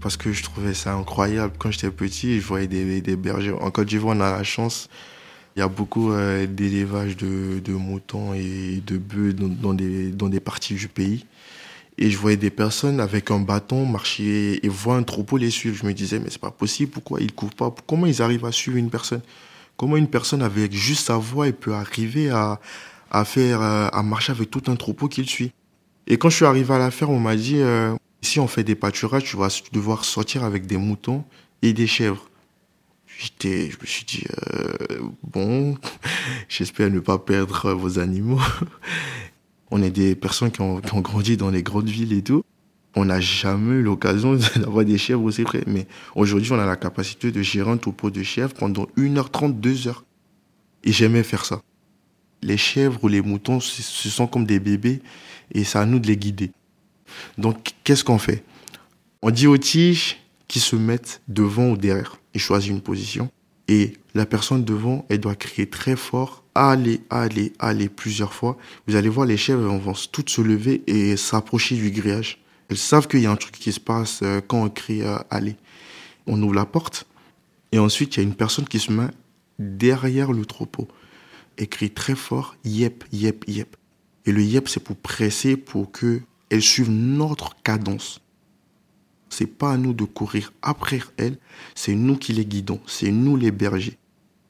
parce 0.00 0.16
que 0.16 0.32
je 0.32 0.42
trouvais 0.42 0.72
ça 0.72 0.94
incroyable. 0.94 1.52
Quand 1.58 1.70
j'étais 1.70 1.90
petit, 1.90 2.40
je 2.40 2.46
voyais 2.46 2.66
des, 2.66 3.02
des 3.02 3.16
bergers. 3.16 3.52
En 3.52 3.70
Côte 3.70 3.88
d'Ivoire, 3.88 4.16
on 4.16 4.20
a 4.20 4.30
la 4.30 4.42
chance. 4.42 4.88
Il 5.56 5.60
y 5.60 5.62
a 5.62 5.68
beaucoup 5.68 6.12
euh, 6.12 6.46
d'élevage 6.46 7.16
de, 7.16 7.72
moutons 7.72 8.34
et 8.34 8.82
de 8.86 8.98
bœufs 8.98 9.32
dans, 9.32 9.74
des, 9.74 10.10
dans 10.10 10.28
des 10.28 10.40
parties 10.40 10.74
du 10.74 10.88
pays. 10.88 11.26
Et 11.98 12.08
je 12.10 12.16
voyais 12.16 12.36
des 12.36 12.50
personnes 12.50 13.00
avec 13.00 13.30
un 13.30 13.40
bâton 13.40 13.84
marcher 13.84 14.64
et 14.64 14.68
voir 14.68 14.96
un 14.96 15.02
troupeau 15.02 15.36
les 15.36 15.50
suivre. 15.50 15.76
Je 15.76 15.84
me 15.84 15.92
disais, 15.92 16.18
mais 16.18 16.30
c'est 16.30 16.40
pas 16.40 16.50
possible, 16.50 16.92
pourquoi 16.92 17.20
ils 17.20 17.32
courent 17.32 17.54
pas? 17.54 17.74
Comment 17.86 18.06
ils 18.06 18.22
arrivent 18.22 18.46
à 18.46 18.52
suivre 18.52 18.78
une 18.78 18.90
personne? 18.90 19.20
Comment 19.76 19.96
une 19.96 20.08
personne 20.08 20.42
avec 20.42 20.72
juste 20.72 21.06
sa 21.06 21.16
voix 21.16 21.50
peut 21.52 21.74
arriver 21.74 22.30
à, 22.30 22.60
à 23.10 23.24
faire, 23.24 23.60
euh, 23.60 23.88
à 23.92 24.02
marcher 24.02 24.32
avec 24.32 24.50
tout 24.50 24.62
un 24.68 24.76
troupeau 24.76 25.08
qu'il 25.08 25.28
suit? 25.28 25.52
Et 26.06 26.16
quand 26.16 26.30
je 26.30 26.36
suis 26.36 26.44
arrivé 26.44 26.72
à 26.72 26.78
la 26.78 26.90
ferme, 26.90 27.12
on 27.12 27.20
m'a 27.20 27.36
dit, 27.36 27.58
euh, 27.58 27.94
si 28.22 28.40
on 28.40 28.46
fait 28.46 28.64
des 28.64 28.74
pâturages, 28.74 29.24
tu 29.24 29.36
vas 29.36 29.48
devoir 29.72 30.04
sortir 30.04 30.44
avec 30.44 30.66
des 30.66 30.76
moutons 30.76 31.24
et 31.62 31.72
des 31.72 31.86
chèvres. 31.86 32.29
Je 33.20 33.76
me 33.80 33.86
suis 33.86 34.04
dit, 34.06 34.24
euh, 34.54 34.98
bon, 35.22 35.76
j'espère 36.48 36.90
ne 36.90 37.00
pas 37.00 37.18
perdre 37.18 37.72
vos 37.74 37.98
animaux. 37.98 38.40
On 39.70 39.82
est 39.82 39.90
des 39.90 40.14
personnes 40.14 40.50
qui 40.50 40.62
ont, 40.62 40.80
grandi 40.80 41.36
dans 41.36 41.50
les 41.50 41.62
grandes 41.62 41.88
villes 41.88 42.14
et 42.14 42.22
tout. 42.22 42.42
On 42.96 43.04
n'a 43.04 43.20
jamais 43.20 43.74
eu 43.76 43.82
l'occasion 43.82 44.34
d'avoir 44.56 44.84
des 44.84 44.96
chèvres 44.96 45.22
aussi 45.22 45.42
près. 45.42 45.62
Mais 45.66 45.86
aujourd'hui, 46.14 46.50
on 46.52 46.58
a 46.58 46.66
la 46.66 46.76
capacité 46.76 47.30
de 47.30 47.42
gérer 47.42 47.70
un 47.70 47.76
troupeau 47.76 48.10
de 48.10 48.22
chèvres 48.22 48.54
pendant 48.54 48.86
1h30, 48.96 49.60
2h. 49.60 49.96
Et 50.82 50.92
j'aimais 50.92 51.22
faire 51.22 51.44
ça. 51.44 51.60
Les 52.42 52.56
chèvres 52.56 53.04
ou 53.04 53.08
les 53.08 53.20
moutons, 53.20 53.60
ce 53.60 54.08
sont 54.08 54.26
comme 54.26 54.46
des 54.46 54.58
bébés 54.58 55.02
et 55.52 55.64
c'est 55.64 55.78
à 55.78 55.84
nous 55.84 55.98
de 55.98 56.06
les 56.06 56.16
guider. 56.16 56.50
Donc, 57.36 57.74
qu'est-ce 57.84 58.02
qu'on 58.02 58.18
fait? 58.18 58.42
On 59.20 59.30
dit 59.30 59.46
aux 59.46 59.58
tiges 59.58 60.16
qui 60.48 60.58
se 60.58 60.74
mettent 60.74 61.20
devant 61.28 61.70
ou 61.70 61.76
derrière 61.76 62.19
et 62.34 62.38
choisit 62.38 62.70
une 62.70 62.80
position. 62.80 63.30
Et 63.68 63.94
la 64.14 64.26
personne 64.26 64.64
devant, 64.64 65.06
elle 65.08 65.20
doit 65.20 65.36
crier 65.36 65.68
très 65.68 65.96
fort, 65.96 66.44
allez, 66.54 67.02
allez, 67.08 67.52
allez, 67.58 67.88
plusieurs 67.88 68.34
fois. 68.34 68.56
Vous 68.86 68.96
allez 68.96 69.08
voir, 69.08 69.26
les 69.26 69.36
chèvres 69.36 69.62
vont 69.62 69.92
toutes 70.10 70.30
se 70.30 70.40
lever 70.40 70.82
et 70.86 71.16
s'approcher 71.16 71.76
du 71.76 71.90
grillage. 71.90 72.40
Elles 72.68 72.76
savent 72.76 73.08
qu'il 73.08 73.20
y 73.20 73.26
a 73.26 73.30
un 73.30 73.36
truc 73.36 73.52
qui 73.52 73.72
se 73.72 73.80
passe 73.80 74.20
euh, 74.22 74.40
quand 74.40 74.62
on 74.62 74.68
crie 74.68 75.02
euh, 75.02 75.18
allez. 75.28 75.56
On 76.26 76.40
ouvre 76.42 76.54
la 76.54 76.66
porte 76.66 77.06
et 77.72 77.78
ensuite 77.78 78.16
il 78.16 78.20
y 78.20 78.22
a 78.22 78.26
une 78.26 78.34
personne 78.34 78.66
qui 78.66 78.78
se 78.78 78.92
met 78.92 79.08
derrière 79.58 80.32
le 80.32 80.46
troupeau 80.46 80.86
et 81.58 81.66
crie 81.66 81.90
très 81.90 82.14
fort 82.14 82.54
yep, 82.64 83.04
yep, 83.12 83.44
yep. 83.48 83.76
Et 84.24 84.32
le 84.32 84.42
yep, 84.42 84.68
c'est 84.68 84.82
pour 84.82 84.96
presser 84.96 85.56
pour 85.56 85.90
que 85.90 86.20
elles 86.50 86.62
suivent 86.62 86.90
notre 86.90 87.60
cadence. 87.62 88.20
C'est 89.30 89.46
pas 89.46 89.72
à 89.72 89.76
nous 89.76 89.94
de 89.94 90.04
courir 90.04 90.52
après 90.60 91.00
elles, 91.16 91.38
c'est 91.74 91.94
nous 91.94 92.16
qui 92.16 92.32
les 92.32 92.44
guidons, 92.44 92.80
c'est 92.86 93.10
nous 93.10 93.36
les 93.36 93.50
bergers. 93.50 93.96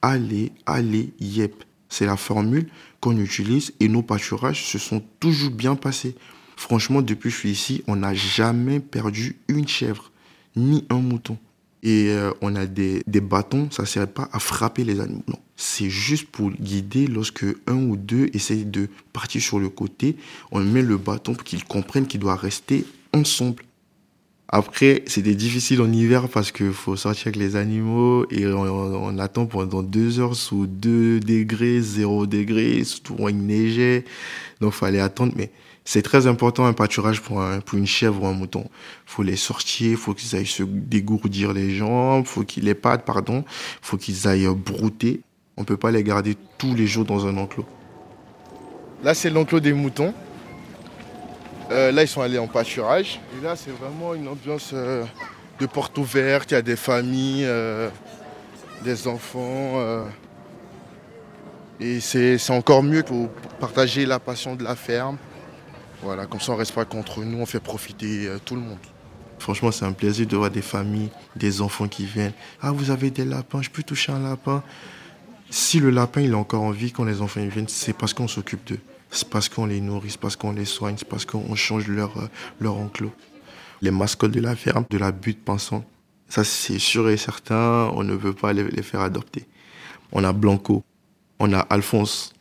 Allez, 0.01 0.51
allez, 0.65 1.13
yep. 1.19 1.63
C'est 1.87 2.05
la 2.05 2.17
formule 2.17 2.67
qu'on 3.01 3.17
utilise 3.17 3.73
et 3.79 3.89
nos 3.89 4.01
pâturages 4.01 4.65
se 4.65 4.79
sont 4.79 5.03
toujours 5.19 5.51
bien 5.51 5.75
passés. 5.75 6.15
Franchement, 6.55 7.01
depuis 7.01 7.29
que 7.29 7.35
je 7.35 7.39
suis 7.39 7.51
ici, 7.51 7.83
on 7.87 7.97
n'a 7.97 8.13
jamais 8.13 8.79
perdu 8.79 9.37
une 9.47 9.67
chèvre, 9.67 10.11
ni 10.55 10.85
un 10.89 10.99
mouton. 10.99 11.37
Et 11.83 12.09
euh, 12.09 12.31
on 12.41 12.55
a 12.55 12.65
des, 12.65 13.01
des 13.07 13.21
bâtons, 13.21 13.69
ça 13.71 13.83
ne 13.83 13.87
sert 13.87 14.07
pas 14.07 14.29
à 14.31 14.39
frapper 14.39 14.83
les 14.83 14.99
animaux. 14.99 15.23
Non, 15.27 15.39
c'est 15.55 15.89
juste 15.89 16.27
pour 16.27 16.51
guider 16.51 17.07
lorsque 17.07 17.45
un 17.67 17.75
ou 17.75 17.97
deux 17.97 18.29
essayent 18.33 18.65
de 18.65 18.87
partir 19.11 19.41
sur 19.41 19.59
le 19.59 19.69
côté. 19.69 20.15
On 20.51 20.59
met 20.59 20.83
le 20.83 20.97
bâton 20.97 21.33
pour 21.33 21.43
qu'ils 21.43 21.65
comprennent 21.65 22.07
qu'ils 22.07 22.19
doivent 22.19 22.39
rester 22.39 22.85
ensemble. 23.13 23.63
Après, 24.53 25.03
c'était 25.07 25.33
difficile 25.35 25.81
en 25.81 25.89
hiver 25.91 26.27
parce 26.27 26.51
qu'il 26.51 26.73
faut 26.73 26.97
sortir 26.97 27.27
avec 27.27 27.37
les 27.37 27.55
animaux 27.55 28.25
et 28.29 28.45
on, 28.47 28.63
on 28.63 29.17
attend 29.17 29.45
pendant 29.45 29.81
deux 29.81 30.19
heures 30.19 30.35
sous 30.35 30.67
2 30.67 31.21
degrés, 31.21 31.79
0 31.79 32.27
degrés, 32.27 32.83
souvent 32.83 33.29
il 33.29 33.37
neigeait. 33.45 34.03
Donc, 34.59 34.73
fallait 34.73 34.99
attendre. 34.99 35.31
Mais 35.37 35.51
c'est 35.85 36.01
très 36.01 36.27
important 36.27 36.65
un 36.65 36.73
pâturage 36.73 37.21
pour, 37.21 37.41
un- 37.41 37.61
pour 37.61 37.77
une 37.77 37.87
chèvre 37.87 38.23
ou 38.23 38.27
un 38.27 38.33
mouton. 38.33 38.65
faut 39.05 39.23
les 39.23 39.37
sortir, 39.37 39.97
faut 39.97 40.13
qu'ils 40.13 40.35
aillent 40.35 40.45
se 40.45 40.63
dégourdir 40.63 41.53
les 41.53 41.73
jambes, 41.73 42.25
faut 42.25 42.43
qu'ils 42.43 42.65
les 42.65 42.75
pattes, 42.75 43.05
pardon, 43.05 43.45
faut 43.81 43.95
qu'ils 43.95 44.27
aillent 44.27 44.53
brouter. 44.53 45.21
On 45.55 45.63
peut 45.63 45.77
pas 45.77 45.91
les 45.91 46.03
garder 46.03 46.35
tous 46.57 46.75
les 46.75 46.87
jours 46.87 47.05
dans 47.05 47.25
un 47.25 47.37
enclos. 47.37 47.65
Là, 49.01 49.13
c'est 49.13 49.29
l'enclos 49.29 49.61
des 49.61 49.73
moutons. 49.73 50.13
Euh, 51.71 51.91
là, 51.91 52.03
ils 52.03 52.07
sont 52.07 52.21
allés 52.21 52.37
en 52.37 52.47
pâturage. 52.47 53.19
Et 53.37 53.43
là, 53.43 53.55
c'est 53.55 53.71
vraiment 53.71 54.13
une 54.13 54.27
ambiance 54.27 54.71
euh, 54.73 55.05
de 55.59 55.65
porte 55.65 55.97
ouverte. 55.97 56.51
Il 56.51 56.55
y 56.55 56.57
a 56.57 56.61
des 56.61 56.75
familles, 56.75 57.45
euh, 57.45 57.89
des 58.83 59.07
enfants. 59.07 59.79
et 61.79 61.99
c'est 61.99 62.49
encore 62.49 62.83
mieux 62.83 63.03
pour 63.03 63.29
partager 63.59 64.05
la 64.05 64.19
passion 64.19 64.55
de 64.55 64.63
la 64.63 64.75
ferme. 64.75 65.17
Voilà, 66.03 66.25
comme 66.25 66.41
ça, 66.41 66.51
on 66.51 66.55
reste 66.55 66.73
pas 66.73 66.85
contre 66.85 67.23
nous, 67.23 67.39
on 67.39 67.45
fait 67.45 67.59
profiter 67.59 68.27
tout 68.43 68.55
le 68.55 68.61
monde. 68.61 68.79
Franchement, 69.37 69.71
c'est 69.71 69.85
un 69.85 69.91
plaisir 69.93 70.27
de 70.27 70.35
voir 70.35 70.51
des 70.51 70.61
familles, 70.61 71.09
des 71.35 71.61
enfants 71.61 71.87
qui 71.87 72.05
viennent. 72.05 72.33
Ah, 72.61 72.71
vous 72.71 72.91
avez 72.91 73.11
des 73.11 73.25
lapins, 73.25 73.61
je 73.61 73.69
peux 73.69 73.83
toucher 73.83 74.11
un 74.11 74.19
lapin? 74.19 74.63
Si 75.49 75.79
le 75.79 75.89
lapin 75.89 76.21
il 76.21 76.31
est 76.31 76.35
encore 76.35 76.63
en 76.63 76.71
vie 76.71 76.91
quand 76.91 77.03
les 77.03 77.21
enfants 77.21 77.41
viennent, 77.41 77.67
c'est 77.67 77.93
parce 77.93 78.13
qu'on 78.13 78.27
s'occupe 78.27 78.65
d'eux. 78.67 78.79
C'est 79.11 79.29
parce 79.29 79.49
qu'on 79.49 79.65
les 79.65 79.81
nourrit, 79.81 80.11
c'est 80.11 80.19
parce 80.19 80.37
qu'on 80.37 80.53
les 80.53 80.65
soigne, 80.65 80.95
c'est 80.97 81.07
parce 81.07 81.25
qu'on 81.25 81.53
change 81.55 81.87
leur, 81.87 82.17
euh, 82.17 82.27
leur 82.59 82.77
enclos. 82.77 83.11
Les 83.81 83.91
mascottes 83.91 84.31
de 84.31 84.39
la 84.39 84.55
ferme, 84.55 84.85
de 84.89 84.97
la 84.97 85.11
butte 85.11 85.43
pensante, 85.43 85.85
ça 86.29 86.43
c'est 86.43 86.79
sûr 86.79 87.09
et 87.09 87.17
certain, 87.17 87.91
on 87.93 88.03
ne 88.03 88.13
veut 88.13 88.33
pas 88.33 88.53
les, 88.53 88.63
les 88.63 88.83
faire 88.83 89.01
adopter. 89.01 89.45
On 90.13 90.23
a 90.23 90.31
Blanco, 90.31 90.83
on 91.39 91.51
a 91.53 91.59
Alphonse, 91.59 92.33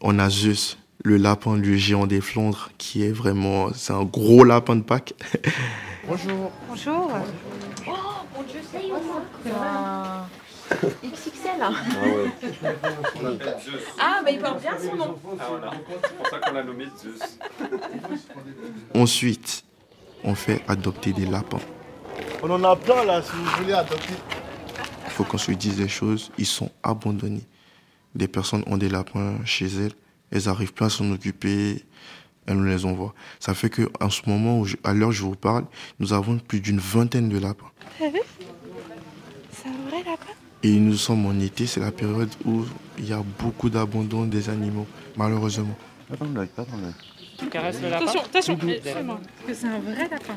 on 0.00 0.18
a 0.18 0.30
Zeus, 0.30 0.78
le 1.04 1.18
lapin, 1.18 1.56
le 1.56 1.76
géant 1.76 2.06
des 2.06 2.20
Flandres, 2.20 2.70
qui 2.78 3.02
est 3.02 3.12
vraiment, 3.12 3.72
c'est 3.74 3.92
un 3.92 4.04
gros 4.04 4.44
lapin 4.44 4.76
de 4.76 4.82
Pâques. 4.82 5.14
Bonjour. 6.06 6.50
Bonjour. 6.68 7.10
Ah, 9.48 10.26
XXL. 11.04 11.62
Ah, 14.00 14.20
bah 14.24 14.30
il 14.30 14.38
porte 14.40 14.60
bien 14.60 14.78
son 14.78 14.96
nom. 14.96 15.18
Ah 15.38 15.44
voilà, 15.48 15.70
c'est 16.02 16.16
pour 16.16 16.26
ça 16.26 16.38
qu'on 16.38 16.54
l'a 16.54 16.64
nommé 16.64 16.86
Zeus. 16.96 17.38
Ensuite, 18.94 19.64
on 20.24 20.34
fait 20.34 20.62
adopter 20.66 21.12
des 21.12 21.26
lapins. 21.26 21.60
On 22.42 22.50
en 22.50 22.64
a 22.64 22.74
plein 22.74 23.04
là, 23.04 23.22
si 23.22 23.30
vous 23.32 23.44
voulez 23.62 23.72
adopter. 23.72 24.14
Il 25.06 25.10
faut 25.12 25.24
qu'on 25.24 25.38
se 25.38 25.52
dise 25.52 25.76
des 25.76 25.88
choses, 25.88 26.32
ils 26.38 26.46
sont 26.46 26.70
abandonnés. 26.82 27.46
Des 28.14 28.28
personnes 28.28 28.64
ont 28.66 28.76
des 28.76 28.88
lapins 28.88 29.36
chez 29.44 29.66
elles, 29.66 29.92
elles 30.30 30.48
arrivent 30.48 30.72
pas 30.72 30.86
à 30.86 30.90
s'en 30.90 31.10
occuper, 31.12 31.84
elles 32.46 32.56
nous 32.56 32.64
les 32.64 32.84
envoient. 32.84 33.14
Ça 33.40 33.54
fait 33.54 33.70
que 33.70 33.90
en 34.00 34.10
ce 34.10 34.22
moment, 34.26 34.60
où 34.60 34.64
je- 34.64 34.76
à 34.84 34.92
l'heure 34.94 35.10
où 35.10 35.12
je 35.12 35.22
vous 35.22 35.36
parle, 35.36 35.64
nous 36.00 36.12
avons 36.12 36.38
plus 36.38 36.60
d'une 36.60 36.78
vingtaine 36.78 37.28
de 37.28 37.38
lapins. 37.38 37.70
T'as 37.98 38.08
vu? 38.10 38.20
C'est 39.52 39.68
un 39.68 39.88
vrai 39.90 39.98
lapin? 40.04 40.32
Et 40.64 40.72
nous 40.78 40.96
sommes 40.96 41.26
en 41.26 41.38
été, 41.40 41.66
c'est 41.66 41.80
la 41.80 41.90
période 41.92 42.30
où 42.44 42.62
il 42.98 43.06
y 43.08 43.12
a 43.12 43.22
beaucoup 43.40 43.68
d'abandon 43.70 44.24
des 44.26 44.48
animaux, 44.48 44.86
malheureusement. 45.16 45.76
Pas 46.08 46.16
dans 46.24 46.32
l'œil, 46.32 46.48
pas 46.54 46.64
dans 46.64 46.76
l'œil. 46.76 46.92
Tu 47.38 47.46
caresses 47.48 47.80
le 47.82 47.88
lapin 47.88 48.04
Attention, 48.04 48.22
attention. 48.22 48.56
Parce 48.56 49.46
que 49.46 49.54
c'est 49.54 49.66
un 49.66 49.78
vrai 49.80 50.08
lapin. 50.08 50.34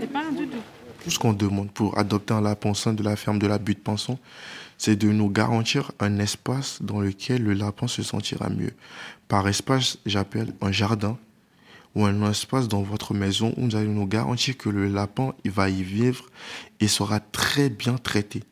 C'est 0.00 0.10
pas 0.10 0.20
un 0.20 0.32
doudou. 0.32 0.56
Tout 1.04 1.10
ce 1.10 1.18
qu'on 1.18 1.34
demande 1.34 1.70
pour 1.70 1.98
adopter 1.98 2.32
un 2.34 2.40
lapin 2.40 2.70
au 2.70 2.74
sein 2.74 2.94
de 2.94 3.02
la 3.02 3.16
ferme 3.16 3.38
de 3.38 3.46
la 3.46 3.58
butte 3.58 3.82
Pinson, 3.84 4.18
c'est 4.78 4.96
de 4.96 5.08
nous 5.08 5.28
garantir 5.28 5.92
un 6.00 6.18
espace 6.18 6.78
dans 6.80 7.00
lequel 7.00 7.42
le 7.42 7.52
lapin 7.52 7.86
se 7.86 8.02
sentira 8.02 8.48
mieux. 8.48 8.72
Par 9.28 9.48
espace, 9.48 9.98
j'appelle 10.06 10.54
un 10.60 10.70
jardin 10.70 11.18
ou 11.94 12.04
un 12.04 12.30
espace 12.30 12.68
dans 12.68 12.82
votre 12.82 13.14
maison 13.14 13.54
où 13.56 13.64
vous 13.64 13.76
allez 13.76 13.88
nous 13.88 14.06
garantir 14.06 14.56
que 14.56 14.68
le 14.68 14.86
lapin 14.86 15.34
il 15.44 15.50
va 15.50 15.68
y 15.68 15.82
vivre 15.82 16.26
et 16.78 16.88
sera 16.88 17.20
très 17.20 17.68
bien 17.68 17.96
traité. 17.96 18.42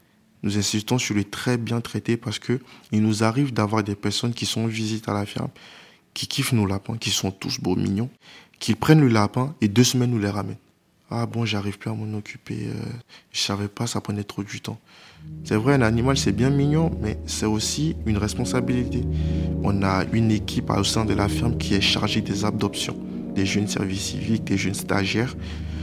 Nous 0.42 0.58
insistons 0.58 0.98
sur 0.98 1.14
le 1.14 1.24
très 1.24 1.56
bien 1.56 1.80
traité 1.80 2.16
parce 2.16 2.38
que 2.38 2.60
il 2.90 3.02
nous 3.02 3.22
arrive 3.22 3.52
d'avoir 3.52 3.84
des 3.84 3.94
personnes 3.94 4.34
qui 4.34 4.46
sont 4.46 4.62
en 4.62 4.66
visite 4.66 5.08
à 5.08 5.14
la 5.14 5.26
ferme, 5.26 5.50
qui 6.12 6.26
kiffent 6.26 6.52
nos 6.52 6.66
lapins, 6.66 6.96
qui 6.96 7.10
sont 7.10 7.30
tous 7.30 7.60
beaux, 7.60 7.76
mignons, 7.76 8.10
qui 8.58 8.74
prennent 8.74 9.00
le 9.00 9.08
lapin 9.08 9.54
et 9.60 9.68
deux 9.68 9.84
semaines 9.84 10.10
nous 10.10 10.18
les 10.18 10.28
ramènent. 10.28 10.56
Ah 11.10 11.26
bon, 11.26 11.44
j'arrive 11.44 11.78
plus 11.78 11.90
à 11.90 11.94
m'en 11.94 12.16
occuper. 12.18 12.66
euh, 12.66 12.74
je 13.30 13.40
savais 13.40 13.68
pas, 13.68 13.86
ça 13.86 14.00
prenait 14.00 14.24
trop 14.24 14.42
du 14.42 14.60
temps. 14.60 14.80
C'est 15.44 15.56
vrai, 15.56 15.74
un 15.74 15.82
animal, 15.82 16.16
c'est 16.16 16.32
bien 16.32 16.48
mignon, 16.48 16.90
mais 17.02 17.18
c'est 17.26 17.44
aussi 17.44 17.96
une 18.06 18.16
responsabilité. 18.16 19.04
On 19.62 19.82
a 19.82 20.04
une 20.12 20.30
équipe 20.30 20.70
au 20.70 20.84
sein 20.84 21.04
de 21.04 21.12
la 21.12 21.28
ferme 21.28 21.58
qui 21.58 21.74
est 21.74 21.82
chargée 21.82 22.22
des 22.22 22.46
adoptions. 22.46 22.96
Des 23.34 23.44
jeunes 23.44 23.68
services 23.68 24.12
civiques, 24.12 24.44
des 24.44 24.56
jeunes 24.56 24.74
stagiaires 24.74 25.36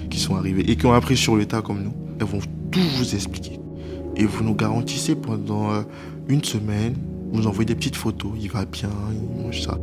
qui 0.10 0.20
sont 0.20 0.36
arrivés 0.36 0.70
et 0.70 0.76
qui 0.76 0.86
ont 0.88 0.94
appris 0.94 1.16
sur 1.16 1.36
le 1.36 1.46
tas 1.46 1.62
comme 1.62 1.84
nous. 1.84 1.94
Elles 2.20 2.26
vont 2.26 2.40
tout 2.72 2.80
vous 2.98 3.14
expliquer. 3.14 3.60
Et 4.16 4.26
vous 4.26 4.44
nous 4.44 4.56
garantissez 4.56 5.16
pendant 5.16 5.72
euh, 5.72 5.82
une 6.28 6.44
semaine, 6.44 6.96
vous 7.32 7.46
envoyez 7.46 7.66
des 7.66 7.76
petites 7.76 7.96
photos. 7.96 8.32
Il 8.40 8.50
va 8.50 8.66
bien, 8.66 8.90
il 9.12 9.44
mange 9.44 9.62
ça. 9.62 9.78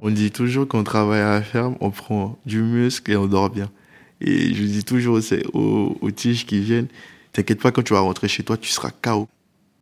On 0.00 0.10
dit 0.10 0.30
toujours 0.30 0.68
qu'on 0.68 0.84
travaille 0.84 1.20
à 1.20 1.30
la 1.30 1.42
ferme, 1.42 1.76
on 1.80 1.90
prend 1.90 2.38
du 2.46 2.62
muscle 2.62 3.10
et 3.10 3.16
on 3.16 3.26
dort 3.26 3.50
bien. 3.50 3.70
Et 4.20 4.54
je 4.54 4.62
dis 4.62 4.84
toujours 4.84 5.20
aux, 5.52 6.10
tiges 6.10 6.46
qui 6.46 6.60
viennent, 6.60 6.88
t'inquiète 7.32 7.60
pas, 7.60 7.72
quand 7.72 7.82
tu 7.82 7.94
vas 7.94 8.00
rentrer 8.00 8.28
chez 8.28 8.42
toi, 8.42 8.56
tu 8.56 8.70
seras 8.70 8.90
KO. 8.90 9.28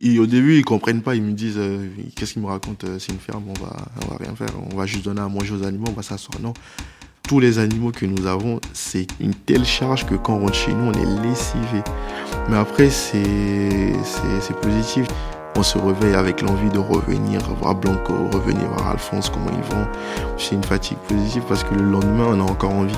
Et 0.01 0.19
au 0.19 0.27
début, 0.27 0.57
ils 0.57 0.65
comprennent 0.65 1.01
pas, 1.01 1.15
ils 1.15 1.23
me 1.23 1.31
disent, 1.31 1.57
euh, 1.57 1.87
qu'est-ce 2.15 2.33
qu'ils 2.33 2.41
me 2.43 2.47
racontent, 2.47 2.85
euh, 2.87 2.99
c'est 2.99 3.11
une 3.11 3.19
ferme, 3.19 3.45
on 3.47 3.63
va, 3.63 3.75
on 4.05 4.11
va 4.11 4.17
rien 4.17 4.35
faire, 4.35 4.49
on 4.71 4.75
va 4.75 4.85
juste 4.85 5.05
donner 5.05 5.21
à 5.21 5.27
manger 5.27 5.55
aux 5.55 5.63
animaux, 5.63 5.87
on 5.89 5.93
va 5.93 6.03
s'asseoir. 6.03 6.39
Non, 6.39 6.53
tous 7.27 7.39
les 7.39 7.59
animaux 7.59 7.91
que 7.91 8.05
nous 8.05 8.25
avons, 8.25 8.61
c'est 8.73 9.07
une 9.19 9.33
telle 9.33 9.65
charge 9.65 10.05
que 10.05 10.15
quand 10.15 10.35
on 10.35 10.39
rentre 10.41 10.55
chez 10.55 10.73
nous, 10.73 10.85
on 10.85 10.93
est 10.93 11.27
lessivé. 11.27 11.83
Mais 12.49 12.57
après, 12.57 12.89
c'est 12.89 13.91
positif. 14.61 15.07
On 15.59 15.63
se 15.63 15.79
réveille 15.79 16.13
avec 16.13 16.43
l'envie 16.43 16.69
de 16.69 16.77
revenir 16.77 17.41
voir 17.59 17.73
Blanco, 17.73 18.13
revenir 18.31 18.69
voir 18.69 18.91
Alphonse, 18.91 19.31
comment 19.31 19.49
ils 19.49 19.63
vont. 19.63 19.87
C'est 20.37 20.53
une 20.53 20.63
fatigue 20.63 20.99
positive 20.99 21.41
parce 21.49 21.63
que 21.63 21.73
le 21.73 21.81
lendemain, 21.81 22.27
on 22.27 22.39
a 22.39 22.43
encore 22.43 22.69
envie. 22.69 22.93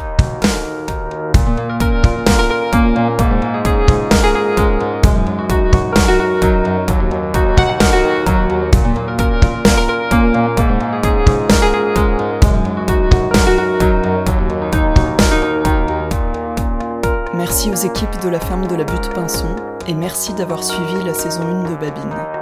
Merci 17.33 17.71
aux 17.71 17.75
équipes 17.75 18.21
de 18.21 18.27
la 18.27 18.41
ferme 18.41 18.67
de 18.67 18.75
la 18.75 18.83
Butte 18.83 19.13
Pinson 19.13 19.55
et 19.87 19.93
merci 19.93 20.33
d'avoir 20.33 20.61
suivi 20.61 21.05
la 21.05 21.13
saison 21.13 21.43
1 21.43 21.71
de 21.71 21.75
Babine. 21.77 22.38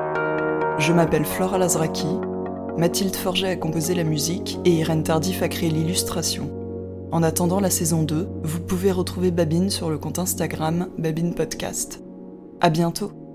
Je 0.87 0.93
m'appelle 0.93 1.25
Flora 1.25 1.57
Lazraki, 1.57 2.07
Mathilde 2.77 3.17
Forget 3.17 3.49
a 3.49 3.55
composé 3.57 3.93
la 3.93 4.05
musique 4.05 4.57
et 4.63 4.69
Irène 4.69 5.03
Tardif 5.03 5.41
a 5.41 5.49
créé 5.49 5.69
l'illustration. 5.69 6.49
En 7.11 7.23
attendant 7.23 7.59
la 7.59 7.69
saison 7.69 8.03
2, 8.03 8.29
vous 8.41 8.61
pouvez 8.61 8.93
retrouver 8.93 9.31
Babine 9.31 9.69
sur 9.69 9.89
le 9.89 9.97
compte 9.97 10.17
Instagram 10.17 10.87
Babine 10.97 11.35
Podcast. 11.35 12.01
À 12.61 12.69
bientôt! 12.69 13.26